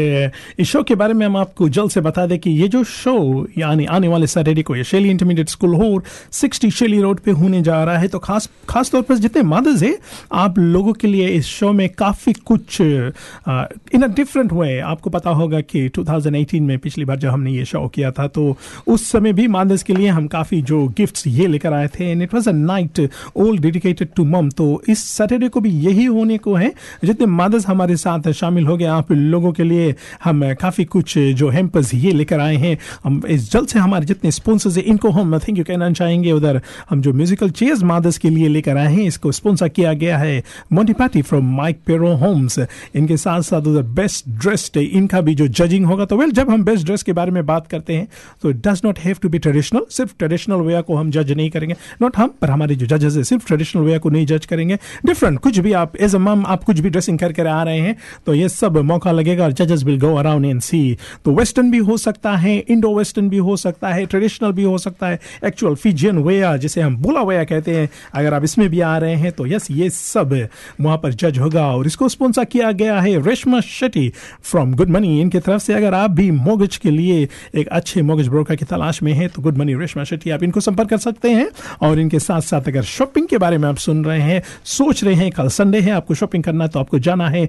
[0.59, 3.47] इस शो के बारे में हम आपको जल्द से बता दें कि ये जो शो,
[3.57, 7.61] यानी आने वाले सैटरडे को, ये शेली इंटरमीडिएट स्कूल हो, सिक्सटी शेली रोड पे होने
[7.61, 9.97] जा रहा है तो खास खास तौर पर जितने मदर्स है,
[10.31, 15.29] आप लोगों के लिए इस शो में काफ़ी कुछ इन अ डिफरेंट वे आपको पता
[15.31, 18.55] होगा कि 2018 में पिछली बार जब हमने ये शो किया था तो
[18.87, 22.21] उस समय भी मदर्स के लिए हम काफ़ी जो गिफ्ट्स ये लेकर आए थे and
[22.23, 26.37] it was a night all dedicated to mum तो इस सैटरडे को भी यही होने
[26.37, 26.73] को है,
[27.05, 31.49] जितने मदर्स हमारे साथ शामिल हो गए, आप लोगों के लिए हम काफ़ी कुछ जो
[31.49, 35.37] हेम्पर्स ये लेकर आए हैं। हम इस जल्द से हमारे जितने स्पॉन्सर्स हैं, इनको हम
[35.37, 39.03] थैंक यू कहना चाहेंगे। उधर हम जो म्यूजिकल चेयर्स मदर्स के लिए लेकर आए हैं,
[39.03, 40.43] इसको स्पॉन्सर किया गया है
[40.73, 45.47] Monty party from Mike Pero homes इनके साथ साथ उधर बेस्ट ड्रेस्ड इनका भी जो
[45.49, 48.07] जजिंग होगा तो वेल जब हम बेस्ट ड्रेस के बारे में बात करते हैं
[48.41, 51.49] तो it does not have to be traditional सिर्फ़ ट्रेडिशनल वेयर को हम जज नहीं
[51.49, 54.77] करेंगे। नॉट हम, पर हमारे जो जजेस है, सिर्फ़ ट्रेडिशनल वेयर को नहीं जज करेंगे।
[55.05, 57.79] डिफरेंट कुछ भी आप एज अ मम आप कुछ भी ड्रेसिंग कर कर आ रहे
[57.79, 57.95] हैं
[58.25, 60.81] तो ये सब मौका लगेगा और जजेस will go around and see
[61.25, 64.77] तो वेस्टर्न भी हो सकता है इंडो वेस्टर्न भी हो सकता है ट्रेडिशनल भी हो
[64.77, 68.79] सकता है एक्चुअल फिजियन वेयर जिसे हम बोला वेयर कहते हैं, अगर आप इसमें भी
[68.81, 70.33] आ रहे हैं तो यस ये सब
[70.81, 74.11] वहाँ पर जज होगा और इसको स्पॉन्सर किया गया है Reshma Shetty
[74.43, 78.27] from good money इनकी तरफ़ से अगर आप भी मोगज के लिए एक अच्छे मोगज
[78.27, 81.29] ब्रोकर की तलाश में हैं तो गुड मनी रेशमा शेट्टी आप इनको संपर्क कर सकते
[81.29, 81.49] हैं।
[81.81, 85.15] और इनके साथ साथ अगर शॉपिंग के बारे में आप सुन रहे हैं, सोच रहे
[85.15, 87.45] हैं, कल संडे है, आपको शॉपिंग करना तो आपको जाना है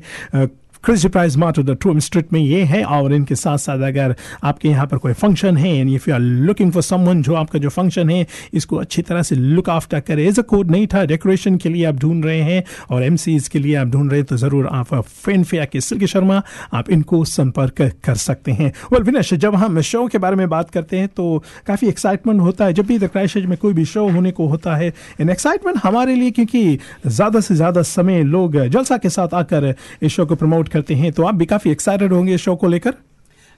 [0.84, 4.14] क्रिजी प्राइज मार्ट द ट्रूम स्ट्रीट में ये है, और इनके साथ साथ अगर
[4.44, 7.58] आपके यहाँ पर कोई फ़ंक्शन है and if you are looking for someone जो आपका
[7.58, 11.04] जो फ़ंक्शन है, इसको अच्छी तरह से लुक आफ्टर करे। एज अ कोड नहीं था
[11.04, 13.16] डेकोरेशन के लिए आप ढूंढ रहे हैं, और एम
[13.52, 16.42] के लिए आप ढूंढ रहे हैं तो ज़रूर आप फ़ैन फेयर के सिल्की शर्मा
[16.74, 20.70] आप इनको संपर्क कर सकते हैं। वेल विनेश जब हम शो के बारे में बात
[20.70, 24.08] करते हैं तो काफ़ी एक्साइटमेंट होता है। जब भी द क्राइश में कोई भी शो
[24.10, 28.96] होने को होता है इन एक्साइटमेंट हमारे लिए, क्योंकि ज़्यादा से ज़्यादा समय लोग जलसा
[28.98, 32.34] के साथ आकर इस शो को प्रमोट करते हैं तो आप भी काफ़ी एक्साइटेड होंगे
[32.34, 32.94] इस शो को लेकर।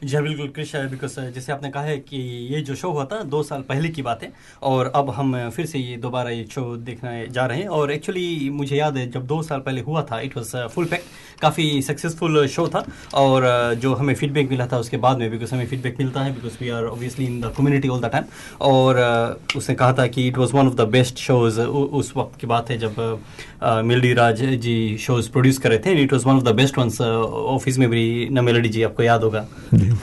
[0.04, 2.16] जी हाँ बिल्कुल क्रिश बिकॉज़ जैसे आपने कहा है कि
[2.52, 4.32] ये जो शो हुआ था दो साल पहले की बात है
[4.62, 8.50] और अब हम फिर से ये दोबारा ये शो देखने जा रहे हैं और एक्चुअली
[8.50, 11.04] मुझे याद है जब दो साल पहले हुआ था इट वॉज़ फुल पैक
[11.40, 12.84] काफ़ी सक्सेसफुल शो था
[13.14, 16.34] और uh, जो हमें फीडबैक मिला था उसके बाद में बिकॉज़ हमें फीडबैक मिलता है
[16.34, 18.24] because we are obviously in the community all the time
[18.60, 22.40] और uh, उसने कहा था कि it was one of the best shows उस वक्त
[22.40, 26.26] की बात है जब uh, मिल्डी राज जी शोज़ प्रोड्यूस कर रहे थे it was
[26.26, 29.46] one of the best ones office में भी न मेलोडी जी आपको याद होगा।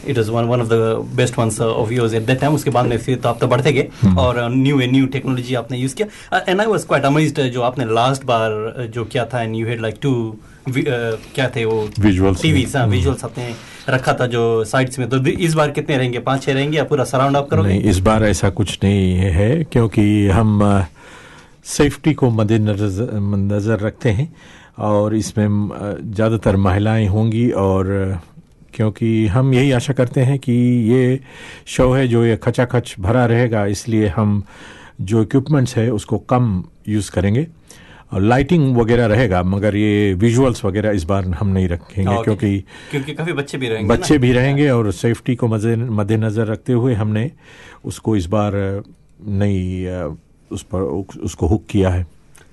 [0.07, 0.73] It was one one of the
[1.15, 3.73] best ones of yours at that time उसके बाद में फिर तो आप तो बढ़ते
[3.73, 7.61] गए। और न्यू ए न्यू टेक्नोलॉजी आपने यूज़ किया। And I was quite amazed जो
[7.61, 11.77] आपने लास्ट बार uh, जो किया था and you had like to क्या थे वो?
[11.99, 12.41] Visuals.
[12.41, 13.53] टीवी हाँ विजुअल्स आपने
[13.89, 16.19] रखा था जो साइड्स में। तो इस बार कितने रहेंगे?
[16.19, 17.73] पाँच छह रहेंगे या पूरा सराउंड आप करोगे?
[17.89, 20.61] इस बार ऐसा कुछ नहीं है क्योंकि हम
[21.67, 22.75] सेफ्टी को मद्देनजर
[23.51, 24.34] नज़र रखते हैं।
[24.81, 25.47] और इसमें
[26.13, 27.91] ज़्यादातर महिलाएँ होंगी और
[28.74, 30.53] क्योंकि हम यही आशा करते हैं कि
[30.91, 31.19] ये
[31.65, 34.43] शो है जो ये खचाखच भरा रहेगा इसलिए हम
[35.01, 37.47] जो इक्विपमेंट्स है उसको कम यूज़ करेंगे।
[38.13, 43.13] और लाइटिंग वगैरह रहेगा मगर ये विजुअल्स वगैरह इस बार हम नहीं रखेंगे क्योंकि क्योंकि
[43.13, 47.32] काफ़ी बच्चे भी रहेंगे बच्चे भी रहेंगे और सेफ्टी को मद्दे- मद्देनजर रखते हुए हमने
[47.86, 48.51] उसको इस बार
[49.28, 49.86] नहीं
[50.51, 50.82] उस पर
[51.24, 52.07] उसको हुक किया है।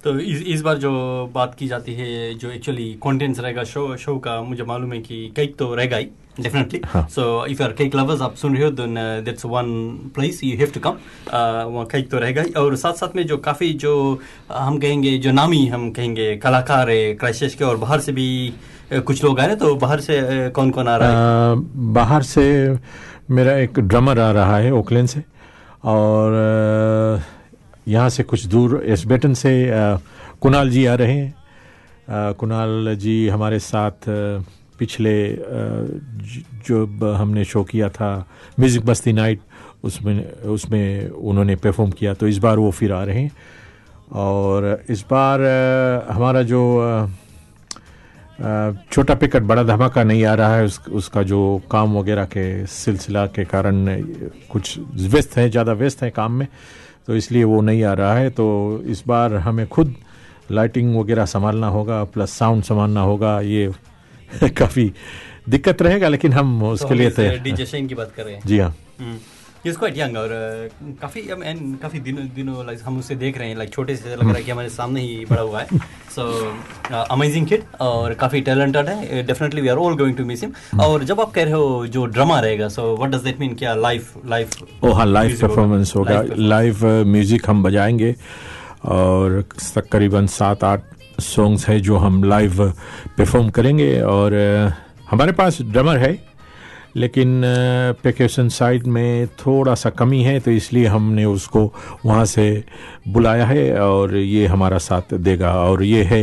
[0.05, 0.91] तो इस इस बार जो
[1.35, 5.17] बात की जाती है जो एक्चुअली कंटेंट्स रहेगा शो शो का मुझे मालूम है कि
[5.37, 6.07] केक तो रहेगा ही
[6.41, 6.81] definitely.
[6.97, 8.95] So if are cake lovers आप सुन रहे हो then
[9.25, 9.67] that's one
[10.15, 10.97] place you have to come
[11.31, 12.51] वहाँ केक तो रहेगा ही.
[12.53, 14.21] और साथ साथ में जो काफ़ी जो
[14.53, 18.29] हम कहेंगे जो नामी हम कहेंगे कलाकार है क्राइसिस के और बाहर से भी
[18.93, 21.57] कुछ लोग आ रहे हैं तो बाहर से कौन कौन आ रहा है?
[21.95, 22.47] बाहर से
[23.31, 25.21] मेरा एक ड्रमर आ रहा है ओकलैंड से.
[25.85, 26.33] और
[27.91, 29.53] यहाँ से कुछ दूर एसबेटन से
[30.41, 34.09] कुणाल जी आ रहे हैं। कुणाल जी हमारे साथ
[34.79, 35.15] पिछले
[36.67, 36.85] जो
[37.15, 38.11] हमने शो किया था
[38.59, 39.41] म्यूज़िक बस्ती नाइट
[39.85, 43.33] उसमें उसमें उन्होंने परफॉर्म किया तो इस बार वो फिर आ रहे हैं।
[44.13, 45.41] और इस बार
[46.11, 46.61] हमारा जो
[48.93, 53.27] छोटा पिकट बड़ा धमाका नहीं आ रहा है उस, उसका जो काम वगैरह के सिलसिला
[53.27, 53.87] के कारण
[54.51, 56.47] कुछ व्यस्त हैं ज़्यादा व्यस्त हैं काम में।
[57.07, 59.95] तो इसलिए वो नहीं आ रहा है। तो इस बार हमें खुद
[60.51, 63.73] लाइटिंग वगैरह संभालना होगा प्लस साउंड संभालना होगा। ये
[64.49, 64.93] काफ़ी
[65.49, 68.59] दिक्कत रहेगा लेकिन हम उसके तो लिए तैयार डीजे की बात कर रहे हैं। जी
[68.59, 68.77] हाँ।
[69.67, 73.49] इज़ क्वाइट यंग और uh, काफ़ी एंड काफ़ी दिनों दिनों लाइक हम उसे देख रहे
[73.49, 75.79] हैं लाइक छोटे से लग रहा है कि हमारे सामने ही बड़ा हुआ है।
[76.17, 76.23] सो
[77.11, 81.05] अमेजिंग किड और काफ़ी टैलेंटेड है definitely we are all going to miss him और
[81.05, 84.07] जब आप कह रहे हो जो ड्रामा रहेगा so what does that mean क्या लाइव
[84.27, 84.51] लाइव
[84.85, 86.23] ओ हाँ लाइव परफॉर्मेंस होगा?
[86.31, 88.15] लाइव म्यूज़िक हम बजाएँगे
[88.85, 89.45] और
[89.77, 90.83] तकरीबन सात आठ
[91.21, 92.69] सॉन्ग्स है जो हम लाइव
[93.19, 94.35] परफॉर्म करेंगे। और
[95.11, 96.13] हमारे पास ड्रमर है
[96.97, 97.43] लेकिन
[98.03, 101.65] पेकेशन साइड में थोड़ा सा कमी है तो इसलिए हमने उसको
[102.05, 102.65] वहाँ से
[103.09, 106.23] बुलाया है और ये हमारा साथ देगा। और ये है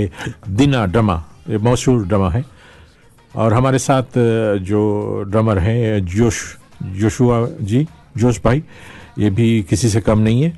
[0.49, 2.43] दिना ड्रमा, ये मशहूर ड्रमा है।
[3.35, 4.17] और हमारे साथ
[4.61, 6.43] जो ड्रमर हैं, जोश,
[6.83, 7.85] जोशुआ जी,
[8.17, 8.63] जोश भाई,
[9.19, 10.53] ये भी किसी से कम नहीं है।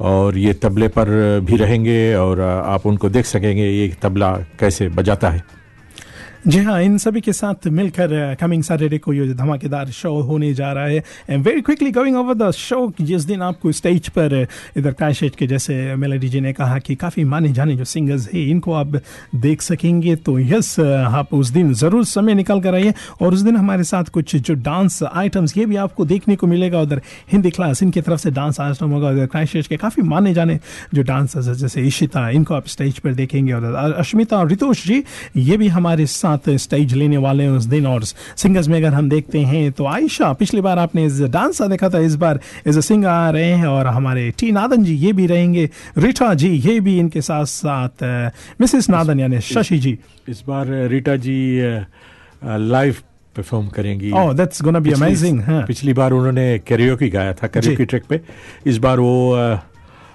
[0.00, 1.08] और ये तबले पर
[1.40, 5.42] भी रहेंगे और आप उनको देख सकेंगे ये तबला कैसे बजाता है।
[6.46, 10.70] जी हाँ इन सभी के साथ मिलकर कमिंग सैटरडे को ये धमाकेदार शो होने जा
[10.72, 14.34] रहा है। And very quickly going over the show जिस दिन आपको स्टेज पर
[14.76, 18.46] इधर कैशेज के जैसे मेलेडी जी ने कहा कि काफ़ी माने जाने जो सिंगर्स हैं,
[18.46, 18.94] इनको आप
[19.36, 23.56] देख सकेंगे। तो यस आप उस दिन ज़रूर समय निकाल कर आइए। और उस दिन
[23.56, 27.82] हमारे साथ कुछ जो डांस आइटम्स ये भी आपको देखने को मिलेगा उधर हिंदी क्लास
[27.82, 30.58] इनकी तरफ़ से डांस आइटम होगा उधर कैशेज के काफ़ी माने जाने
[30.94, 35.02] जो डांसर्स जैसे इशिता इनको आप स्टेज पर देखेंगे। और अश्मिता और रितोष जी,
[35.36, 38.04] ये भी हमारे साथ स्टेज लेने वाले हैं उस दिन। और
[38.36, 41.98] सिंगर्स में अगर हम देखते हैं तो आयशा पिछली बार आपने इस डांस देखा था
[41.98, 45.26] इस बार एज अ सिंगर आ रहे हैं और हमारे टी नादन जी ये भी
[45.26, 48.04] रहेंगे रीटा जी ये भी इनके साथ साथ
[48.60, 51.60] मिसेस नादन यानी शशि जी। इस बार रीटा जी
[52.44, 52.96] लाइव
[53.36, 57.46] परफॉर्म करेंगी। Oh, that's gonna be पिछली- amazing, हाँ। पिछली बार उन्होंने कैरियोकी गाया था
[57.46, 58.20] कैरियोकी ट्रैक पे।
[58.66, 59.36] इस बार वो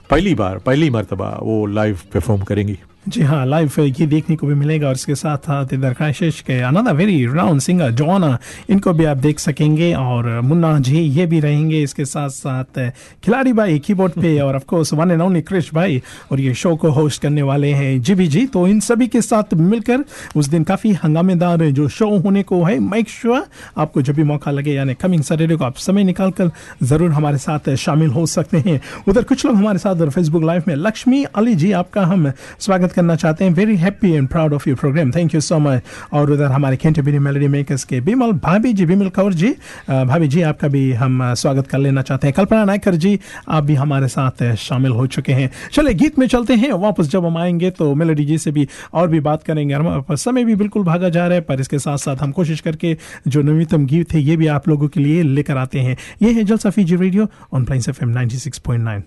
[0.09, 4.53] पहली बार पहली मर्तबा वो लाइव परफॉर्म करेंगी। जी हाँ लाइव ये देखने को भी
[4.55, 8.37] मिलेगा और इसके साथ साथ इधर क्राइशिश के अनदर वेरी राउंड सिंगर जोना
[8.69, 12.79] इनको भी आप देख सकेंगे और मुन्ना जी ये भी रहेंगे इसके साथ साथ
[13.23, 16.75] खिलाड़ी भाई कीबोर्ड पे और of course one and only Krish भाई और ये शो
[16.75, 20.03] को होस्ट करने वाले हैं जी भी जी। तो इन सभी के साथ मिलकर
[20.35, 23.45] उस दिन काफ़ी हंगामेदार जो शो होने को है मेक श्योर
[23.77, 26.51] आपको जब भी मौका लगे, यानी कमिंग सैटरडे को आप समय निकाल कर
[26.83, 30.75] ज़रूर हमारे साथ शामिल हो सकते हैं। उधर कुछ लोग हमारे साथ फेसबुक लाइव में,
[30.77, 34.67] लक्ष्मी अली जी आपका हम स्वागत स्वागत करना चाहते हैं। Very happy and proud of
[34.69, 35.83] your programme thank you so much
[36.13, 39.49] और उधर हमारे कैंटरबरी मेलोडी मेकर्स के बिमल भाभी जी बिमल कौर जी।
[39.89, 43.19] भाभी जी, आपका भी हम स्वागत कर लेना चाहते हैं। कल्पना नायकर जी,
[43.49, 47.25] आप भी हमारे साथ शामिल हो चुके हैं। चले गीत में चलते हैं। वापस जब
[47.25, 50.83] हम आएँगे तो मेलोडी जी से भी और भी बात करेंगे। पास समय भी बिल्कुल
[50.83, 54.21] भागा जा रहा है, पर इसके साथ साथ हम कोशिश करके जो नवीनतम गीत है,
[54.21, 57.65] ये भी आप लोगों के लिए लेकर आते हैं। ये है Jalsa Fiji radio on
[57.65, 59.01] Plains F M 96.9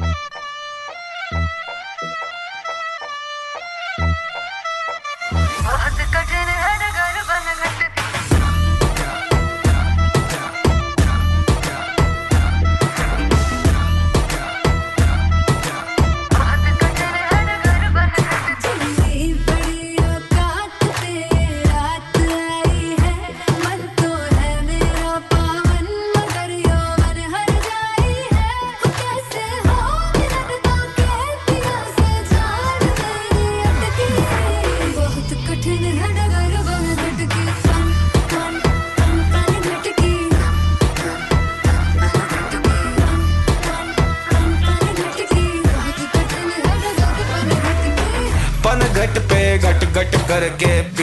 [0.00, 0.33] बहुत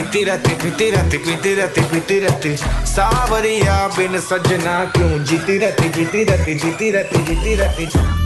[0.01, 0.55] तिरते
[1.43, 2.55] तिरते पीती रहती
[2.93, 5.23] सावरिया बिन सजना क्यों?
[5.25, 8.20] जीती रहती जीती रहती जीती रहती जीती रहती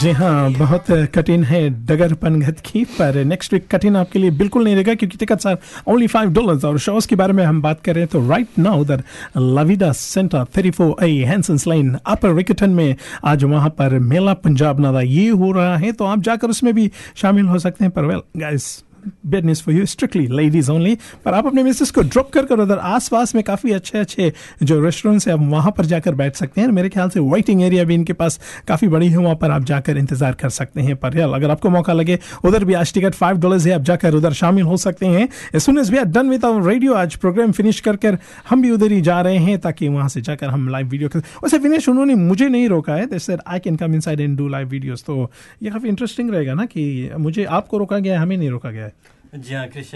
[0.00, 4.64] जी हाँ बहुत कठिन है डगर पनघत की, पर नेक्स्ट वीक कठिन आपके लिए बिल्कुल
[4.64, 5.56] नहीं रहेगा, क्योंकि ticket sir
[5.88, 8.58] only five dollars और शोज़ के बारे में हम बात कर रहे हैं तो राइट
[8.58, 9.02] नाउ उधर
[9.36, 12.94] La Vida centre three four a Hansons lane upper Riccarton में
[13.24, 16.90] आज वहाँ पर मेला पंजाब नादा ये हो रहा है तो आप जाकर उसमें भी
[17.16, 18.76] शामिल हो सकते हैं, पर well guys
[19.26, 22.60] bad news for you strictly ladies only पर आप अपने मिसेस को ड्रॉप कर कर,
[22.60, 24.32] उधर आसपास में काफ़ी अच्छे अच्छे
[24.62, 27.84] जो रेस्टोरेंट्स हैं, आप वहाँ पर जाकर बैठ सकते हैं। मेरे ख्याल से वेटिंग एरिया
[27.84, 28.38] भी इनके पास
[28.68, 31.70] काफ़ी बड़ी है, वहाँ पर आप जाकर इंतज़ार कर सकते हैं। पर यार, अगर आपको
[31.70, 35.06] मौका लगे, उधर भी आज टिकट फाइव डॉलर है, आप जाकर उधर शामिल हो सकते
[35.06, 38.18] हैं। Soon as we are done with our radio आज प्रोग्राम फिनिश कर कर
[38.48, 41.18] हम भी उधर ही जा रहे हैं, ताकि वहाँ से जाकर हम लाइव वीडियो कर
[41.18, 44.48] वैसे फिनिश उन्होंने मुझे नहीं रोका है they said I can come inside and do
[44.48, 45.30] live videos तो
[45.62, 48.84] ये काफ़ी इंटरेस्टिंग रहेगा ना कि मुझे आपको रोका गया है, हमें नहीं रोका गया
[48.84, 48.92] है।
[49.34, 49.90] जी हाँ क्रिश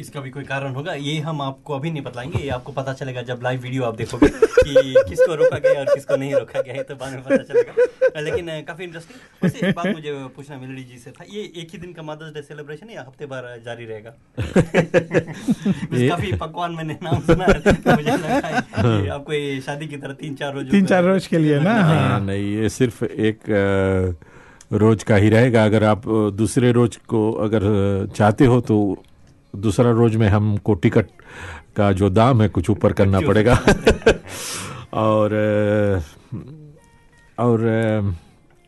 [0.00, 0.92] इसका भी कोई कारण होगा?
[0.94, 4.28] ये हम आपको अभी नहीं बतलाएँगे ये आपको पता चलेगा जब लाइव वीडियो आप देखोगे
[4.28, 8.20] कि किसको रोका गया और किसको नहीं रोका गया है तो बाद में पता चलेगा।
[8.20, 11.78] लेकिन काफ़ी इंटरेस्टिंग वैसे एक बात मुझे पूछना मेलोडी जी से था ये एक ही
[11.78, 14.10] दिन का मदर्स डे सेलिब्रेशन या हफ़्ते भर जारी रहेगा?
[16.08, 19.96] काफ़ी पकवान मैंने नाम सुना है तो मुझे लगा है। कि आपको ये शादी की
[19.96, 23.04] तरह तीन चार रोज तीन चार रोज के लिए ना हाँ, हाँ नहीं ये सिर्फ़
[23.04, 23.38] एक
[24.72, 26.02] रोज का ही रहेगा। अगर आप
[26.34, 27.62] दूसरे रोज को अगर
[28.16, 28.96] चाहते हो तो
[29.54, 31.06] दूसरा रोज में हमको टिकट
[31.76, 33.54] का जो दाम है कुछ ऊपर करना पड़ेगा।
[34.94, 35.34] और
[37.38, 37.60] और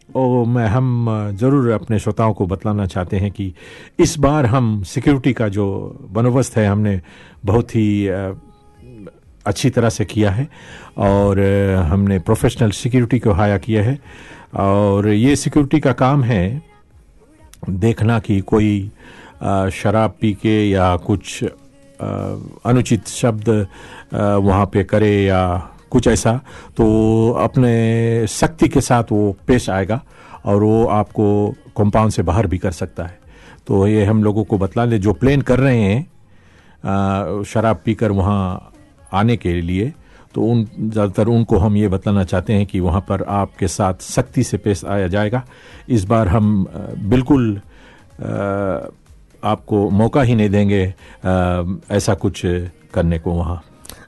[0.08, 3.52] ओ मैं हम ज़रूर अपने श्रोताओं को बतलाना चाहते हैं कि
[4.00, 5.66] इस बार हम सिक्योरिटी का जो
[6.12, 7.00] बंदोबस्त है हमने
[7.44, 8.06] बहुत ही
[9.46, 10.48] अच्छी तरह से किया है।
[10.98, 11.40] और
[11.88, 13.98] हमने प्रोफेशनल सिक्योरिटी को हाया किया है।
[14.56, 16.62] और ये सिक्योरिटी का काम है
[17.70, 18.90] देखना कि कोई
[19.72, 21.44] शराब पी के या कुछ
[22.64, 23.48] अनुचित शब्द
[24.14, 26.40] वहाँ पे करे या कुछ ऐसा
[26.76, 26.86] तो
[27.30, 30.02] अपने सख्ती के साथ वो पेश आएगा
[30.44, 33.18] और वो आपको कंपाउंड से बाहर भी कर सकता है।
[33.66, 38.72] तो ये हम लोगों को बतला ले, जो प्लान कर रहे हैं शराब पीकर वहाँ
[39.12, 39.92] आने के लिए
[40.34, 44.42] तो उन, ज़्यादातर उनको हम ये बताना चाहते हैं कि वहाँ पर आपके साथ सख्ती
[44.42, 45.42] से पेश आया जाएगा।
[45.88, 46.66] इस बार हम
[47.10, 47.60] बिल्कुल
[49.42, 50.82] आपको मौका ही नहीं देंगे
[51.92, 52.42] ऐसा कुछ
[52.94, 53.62] करने को वहाँ।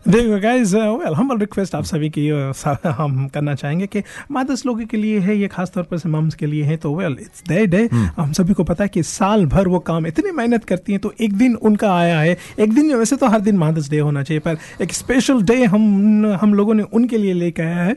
[0.09, 4.03] देखो गाइज़ वेल हम्बल रिक्वेस्ट आप सभी की uh, हम करना चाहेंगे कि
[4.33, 6.95] मदर्स लोगों के लिए है ये खास तौर पर से मम्स के लिए है तो
[6.95, 10.31] वेल इट्स देयर डे हम सभी को पता है कि साल भर वो काम इतनी
[10.31, 13.57] मेहनत करती हैं तो एक दिन उनका आया है एक दिन वैसे तो हर दिन
[13.57, 17.63] मादस डे होना चाहिए पर एक स्पेशल डे हम हम लोगों ने उनके लिए लेके
[17.63, 17.97] आया है।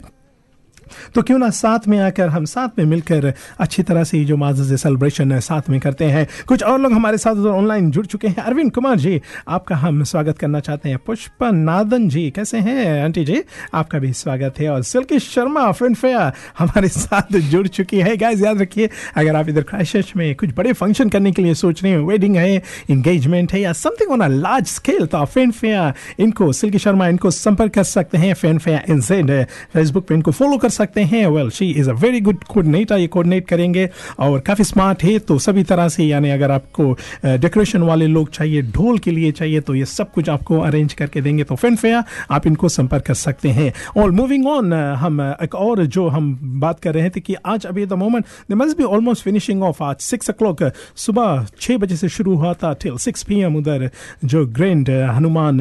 [1.16, 4.38] तो क्यों ना साथ में आकर हम साथ में मिलकर अच्छी तरह से ये जो
[4.38, 8.28] माजस सेलिब्रेशन है, साथ में करते हैं। कुछ और लोग हमारे साथ ऑनलाइन जुड़ चुके
[8.28, 13.04] हैं। अरविंद कुमार जी, आपका हम स्वागत करना चाहते हैं। पुष्पा नादन जी, कैसे हैं?
[13.04, 13.42] आंटी जी,
[13.74, 18.42] आपका भी स्वागत है। और सिल्की शर्मा फ्रेंड फेयर हमारे साथ जुड़ चुकी है। गाइस
[18.42, 21.92] याद रखिए, अगर आप इधर क्राइस्ट में कुछ बड़े फ़ंक्शन करने के लिए सोच रहे
[21.92, 26.52] हैं वेडिंग है इंगेजमेंट है, या something on a large scale तो आप फेयर इनको,
[26.54, 29.32] सिल्की शर्मा, इनको संपर्क कर सकते हैं। फेयर इनसेड
[29.74, 31.26] फेसबुक पे इनको फॉलो कर सकते हैं?
[31.28, 35.38] Well she is a very good coordinator ये कोऑर्डिनेट करेंगे और काफ़ी स्मार्ट है तो
[35.40, 36.92] सभी तरह से यानी अगर आपको
[37.26, 41.22] डेकोरेशन वाले लोग चाहिए, ढोल के लिए चाहिए तो ये सब कुछ आपको अरेंज करके
[41.22, 45.56] देंगे। तो फ़ैन फेयर आप इनको संपर्क कर सकते हैं। और मूविंग ऑन हम एक
[45.56, 48.84] और जो हम बात कर रहे थे कि आज, अभी the moment they must be
[48.86, 50.56] almost finishing off आज सिक्स ओ
[50.96, 53.90] सुबह छः बजे से शुरू हुआ था टिल सिक्स पी उधर
[54.26, 55.60] जो ग्रैंड हनुमान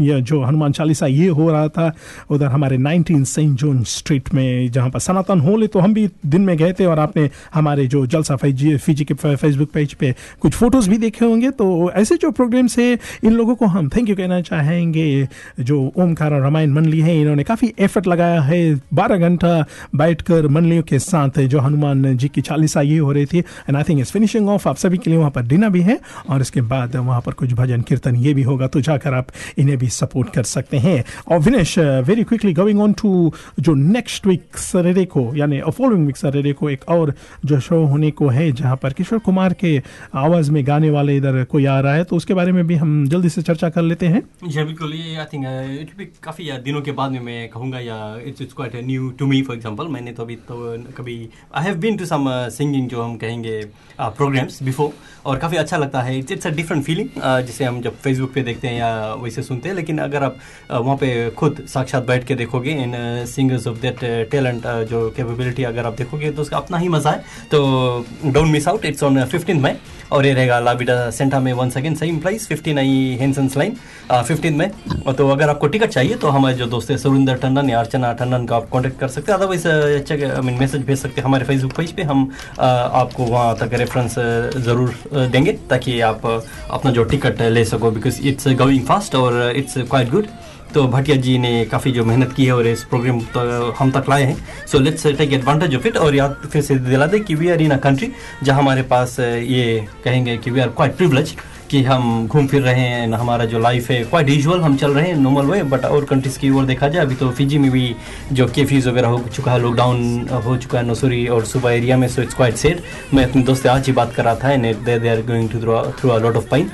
[0.00, 1.92] या जो हनुमान चालीसा, ये हो रहा था,
[2.30, 6.42] उधर हमारे 19 सेंट जोन स्ट्रीट में जहाँ पर सनातन है तो हम भी दिन
[6.42, 10.52] में गए थे और आपने हमारे जो जलसा फीजी फीजी के फेसबुक पेज पे कुछ
[10.52, 14.16] फ़ोटोज़ भी देखे होंगे। तो ऐसे जो प्रोग्राम्स है, इन लोगों को हम थैंक यू
[14.16, 15.28] कहना चाहेंगे।
[15.60, 20.82] जो ओमकार और रामायण मंडली है, इन्होंने काफ़ी एफर्ट लगाया है। बारह घंटा बैठकर मंडलियों
[20.82, 24.10] के साथ जो हनुमान जी की चालीसा ये हो रही थी। And I think is
[24.10, 25.98] finishing off आप सभी के लिए वहाँ पर डिनर भी है
[26.30, 29.26] और इसके बाद वहाँ पर कुछ भजन कीर्तन ये भी होगा। तो जाकर आप
[29.58, 34.26] इन्हें भी सपोर्ट कर सकते हैं। और Vinesh very quickly going on to जो नेक्स्ट
[34.26, 37.12] वीक सरेडे को यानी फॉलोइंग वीक सरेडे को एक और
[37.44, 39.76] जो शो होने को है, जहाँ पर किशोर कुमार के
[40.16, 43.06] आवाज़ में गाने वाले इधर कोई आ रहा है तो उसके बारे में भी हम
[43.08, 45.44] जल्दी से चर्चा कर लेते हैं। जी, बिल्कुल, ये आई थिंक
[45.80, 49.26] इट भी काफ़ी दिनों के बाद में मैं कहूँगा, या it's it's quite new to
[49.26, 50.56] me for example मैंने तो अभी तो
[50.96, 51.18] कभी
[51.54, 52.26] I have been to some
[52.56, 53.60] singing जो हम कहेंगे
[54.00, 54.92] प्रोग्राम्स बिफोर
[55.28, 57.08] और काफ़ी अच्छा लगता है। It's it's a different feeling
[57.46, 60.76] जिसे हम जब फेसबुक पे देखते हैं या वैसे सुनते हैं लेकिन अगर आप uh,
[60.76, 62.94] वहाँ पे खुद साक्षात बैठ के देखोगे इन
[63.26, 67.24] सिंगर्स ऑफ़ दैट टैलेंट जो कैपेबिलिटी अगर आप देखोगे तो उसका अपना ही मज़ा है।
[67.50, 69.72] तो don't miss out it's on fifteen May
[70.12, 73.76] और ये रहेगा लाबिडा सेंटा में one second same price fifteen I Hansons lane
[74.12, 74.70] fifteen में।
[75.16, 78.46] तो अगर आपको टिकट चाहिए तो हमारे जो दोस्त है सुरिंदर टंडन या अर्चना टंडन
[78.46, 81.72] का आप कांटेक्ट कर सकते हैं। अदरवाइज़ आई मीन मैसेज भेज सकते हैं हमारे फेसबुक
[81.76, 84.14] पेज पे। हम uh, आपको वहाँ तक रेफरेंस
[84.58, 89.14] ज़रूर uh, देंगे ताकि आप uh, अपना जो टिकट ले सको बिकॉज़ इट्स गोइंग फास्ट
[89.14, 90.26] और इट्स क्वाइट गुड
[90.74, 94.08] तो भटिया जी ने काफ़ी जो मेहनत की है और इस प्रोग्राम तो हम तक
[94.10, 97.34] लाए हैं। So let's take advantage of it और याद फिर से दिला दे कि
[97.34, 98.12] we are in a country
[98.42, 101.36] जहाँ हमारे पास uh, ये कहेंगे कि वी आर क्वाइट प्रिवलेज
[101.70, 105.06] कि हम घूम फिर रहे हैं हमारा जो लाइफ है क्वाइट यूजुअल हम चल रहे
[105.08, 107.94] हैं नॉर्मल वे बट और कंट्रीज़ की ओर देखा जाए अभी तो फिजी में भी
[108.32, 112.08] जो केफीज वगैरह हो चुका है लॉकडाउन हो चुका है नसूरी और सुबह एरिया में
[112.08, 112.80] सो इट्स क्वाइट सेड
[113.14, 115.60] मैं अपने दोस्त से आज ही बात कर रहा था and they are going to
[115.60, 116.70] through a lot of pain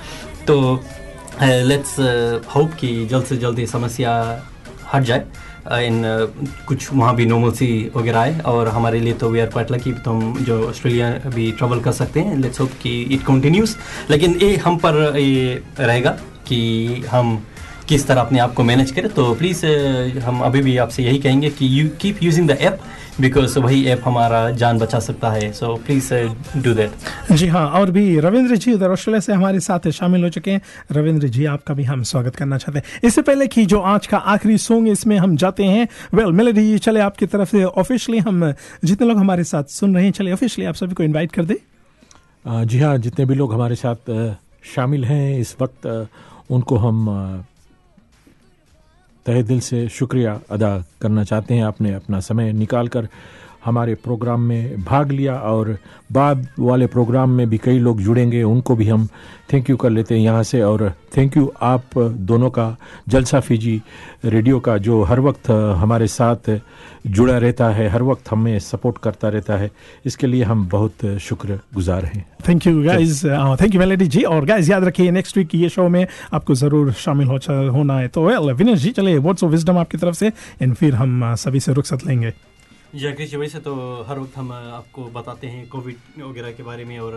[0.47, 0.57] तो
[1.43, 1.99] लेट्स
[2.55, 4.13] होप कि जल्द से जल्द ये समस्या
[4.95, 5.25] हट जाए।
[5.87, 6.03] इन
[6.69, 9.93] कुछ वहाँ भी नॉर्मल सी वगैरह आए और हमारे लिए तो वी आर क्वाइट लकी
[9.95, 13.77] तो हम जो ऑस्ट्रेलिया भी ट्रेवल कर सकते हैं। लेट्स होप कि इट कंटिन्यूस
[14.11, 16.11] लेकिन ये हम पर ये रहेगा
[16.47, 16.61] कि
[17.11, 17.39] हम
[17.89, 19.67] किस तरह अपने आप को मैनेज करें। तो प्लीज़
[20.25, 22.81] हम अभी भी आपसे यही कहेंगे कि you keep using the app
[23.21, 25.53] because वही ऐप हमारा जान बचा सकता है.
[25.53, 26.13] सो प्लीज़
[26.63, 30.31] डू दैट जी हाँ और भी रविंद्र जी उधर ऑस्ट्रेलिया से हमारे साथ शामिल हो
[30.31, 30.61] चुके हैं.
[30.93, 33.01] रविंद्र जी आपका भी हम स्वागत करना चाहते हैं.
[33.05, 36.79] इससे पहले कि जो आज का आखिरी सॉन्ग इसमें हम जाते हैं वेल मेलेडी जी
[36.79, 38.53] चले आपकी तरफ़ से ऑफिशियली हम
[38.85, 41.61] जितने लोग हमारे साथ सुन रहे हैं चले ऑफिशियली आप सभी को इनवाइट कर दे.
[42.45, 44.11] जी हाँ जितने भी लोग हमारे साथ
[44.75, 45.87] शामिल हैं इस वक्त
[46.51, 47.09] उनको हम
[49.27, 53.09] तहे दिल से शुक्रिया अदा करना चाहते हैं। आपने अपना समय निकाल कर
[53.65, 55.77] हमारे प्रोग्राम में भाग लिया और
[56.13, 59.09] बाद वाले प्रोग्राम में भी कई लोग जुड़ेंगे उनको भी हम
[59.53, 62.77] थैंक यू कर लेते हैं यहाँ से और थैंक यू आप दोनों का
[63.09, 63.81] जलसा फीजी
[64.25, 66.51] रेडियो का जो हर वक्त हमारे साथ
[67.07, 69.71] जुड़ा रहता है हर वक्त हमें सपोर्ट करता रहता है
[70.07, 73.27] इसके लिए हम बहुत शुक्र गुजार हैं thank you guys
[73.61, 76.93] thank you Melody ji और गाइज़ याद रखिए नेक्स्ट वीक ये शो में आपको ज़रूर
[76.93, 77.39] शामिल हो
[77.73, 80.95] होना है। तो वेल विनेश जी चलिए वर्ड्स ऑफ़ विजडम आपकी तरफ़ से एंड फिर
[80.95, 82.33] हम uh, सभी से रुखसत लेंगे।
[82.95, 83.73] जी कृषि, वैसे तो
[84.09, 87.15] हर वक्त हम आपको बताते हैं कोविड वगैरह के बारे में और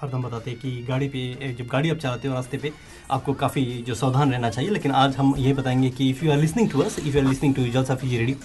[0.00, 2.72] हरदम बताते हैं कि गाड़ी पे जब गाड़ी आप चलाते हो रास्ते पे,
[3.10, 6.38] आपको काफ़ी जो सावधान रहना चाहिए। लेकिन आज हम ये बताएँगे कि if you are
[6.38, 8.36] listening to us if you are listening to Jalsa Fiji radio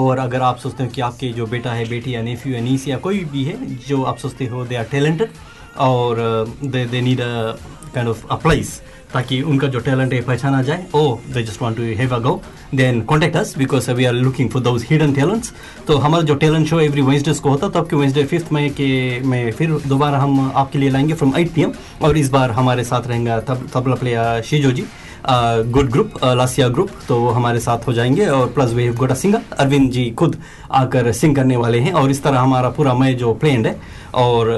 [0.00, 2.86] और अगर आप सोचते हो कि आपके जो बेटा है, बेटी या नेफ्यू या नीस
[2.88, 5.30] या कोई भी है, जो आप सोचते हो दे आर टैलेंटेड
[5.78, 6.16] और
[6.64, 7.56] they they need a
[7.94, 8.80] kind of a place
[9.12, 11.02] ताकि उनका जो टैलेंट है पहचाना जाए। ओ
[11.34, 12.40] they just want to have a go
[12.74, 15.52] then contact us because we are looking for those hidden talents
[15.86, 19.20] तो हमारा जो टैलेंट शो एवरी वेंसडेज को होता तो आपके वेंसडे फिफ्थ मई के,
[19.20, 21.64] में फिर दोबारा हम आपके लिए लाएँगे फ्रॉम एट पी
[22.02, 23.40] और इस बार हमारे साथ रहेंगे
[23.74, 24.84] tabla player Shijo ji
[25.30, 29.40] good group लासिया group तो वो हमारे साथ हो जाएँगे और प्लस वे गोटा सिंगर
[29.58, 30.36] अरविंद जी खुद
[30.72, 33.76] आकर सिंग करने वाले हैं और इस तरह हमारा पूरा मई जो प्लेन्ड है
[34.14, 34.50] और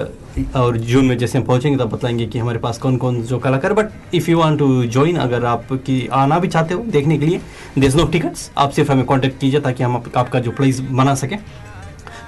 [0.57, 3.73] और जून में जैसे हम पहुँचेंगे तब बताएँगे कि हमारे पास कौन कौन जो कलाकार
[3.73, 7.27] but if you want to join अगर आप की आना भी चाहते हो देखने के
[7.27, 7.41] लिए
[7.79, 11.15] देर नो टिकट्स आप सिर्फ़ हमें कांटेक्ट कीजिए ताकि हम आप, आपका जो प्लेस बना
[11.15, 11.39] सकें।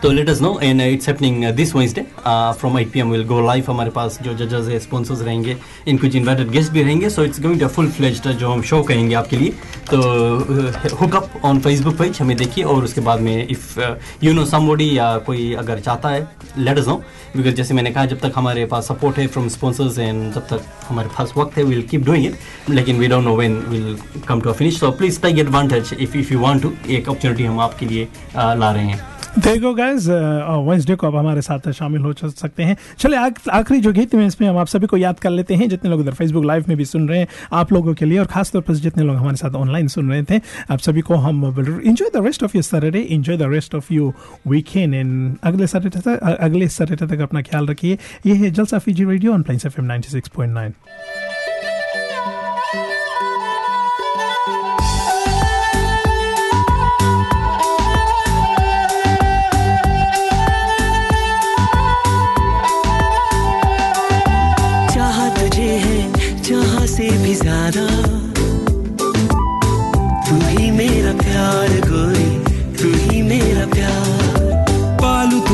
[0.03, 3.65] तो let us know and it's happening this Wednesday from 8 PM will go live
[3.69, 5.57] हमारे पास जो जजेस है स्पॉन्सर्स रहेंगे
[5.89, 8.83] इन कुछ इन्वाइटेड गेस्ट भी रहेंगे so it's going to full fledged जो हम शो
[8.83, 9.51] कहेंगे आपके लिए.
[9.91, 13.81] तो hook up on Facebook page हमें देखिए और उसके बाद में इफ़
[14.25, 16.29] यू नो समबॉडी या कोई अगर चाहता है
[16.59, 16.97] लेट अस नो
[17.37, 20.65] बिकॉज़ जैसे मैंने कहा जब तक हमारे पास सपोर्ट है फ्रॉम स्पॉन्सर्स एंड जब तक
[20.89, 23.97] हमारे पास वक्त है विल कीप डूइंग इट लेकिन we don't know when will
[24.29, 27.45] come to a finish so please take advantage if if you want to एक अपॉर्चुनिटी
[27.45, 29.12] हम आपके लिए uh, ला रहे हैं.
[29.39, 34.15] देखो गाइस वेंसडे को आप हमारे साथ शामिल हो सकते हैं। चले आखिरी जो गीत
[34.15, 36.65] में इसमें हम आप सभी को याद कर लेते हैं, जितने लोग इधर फेसबुक लाइव
[36.69, 39.37] में भी सुन रहे हैं, आप लोगों के लिए, और खासतौर पर जितने लोग हमारे
[39.37, 41.45] साथ ऑनलाइन सुन रहे थे, आप सभी को हम
[41.85, 44.13] enjoy the rest of your Saturday enjoy the rest of you
[44.49, 49.05] weekend and अगले सैटरडे तक अगले सैटरडे तक अपना ख्याल रखिए। ये है Jalsa Fiji
[49.05, 50.73] radio on Plains F M ninety six point nine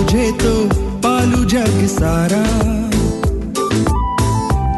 [0.08, 0.52] तुझे तो
[1.04, 2.42] पालू जग सारा।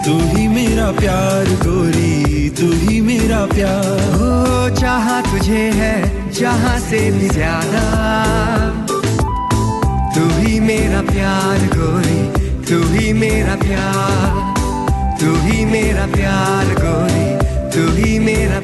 [0.05, 4.31] तू ही मेरा प्यार गोरी, तू ही मेरा प्यार। हो
[4.81, 5.95] चाहा तुझे है,
[6.33, 7.85] जहाँ से भी ज़्यादा।
[10.17, 12.21] तू ही मेरा प्यार गोरी,
[12.65, 14.35] तू ही मेरा प्यार।
[15.21, 17.29] तू ही मेरा प्यार गोरी,
[17.71, 18.61] तू ही मेरा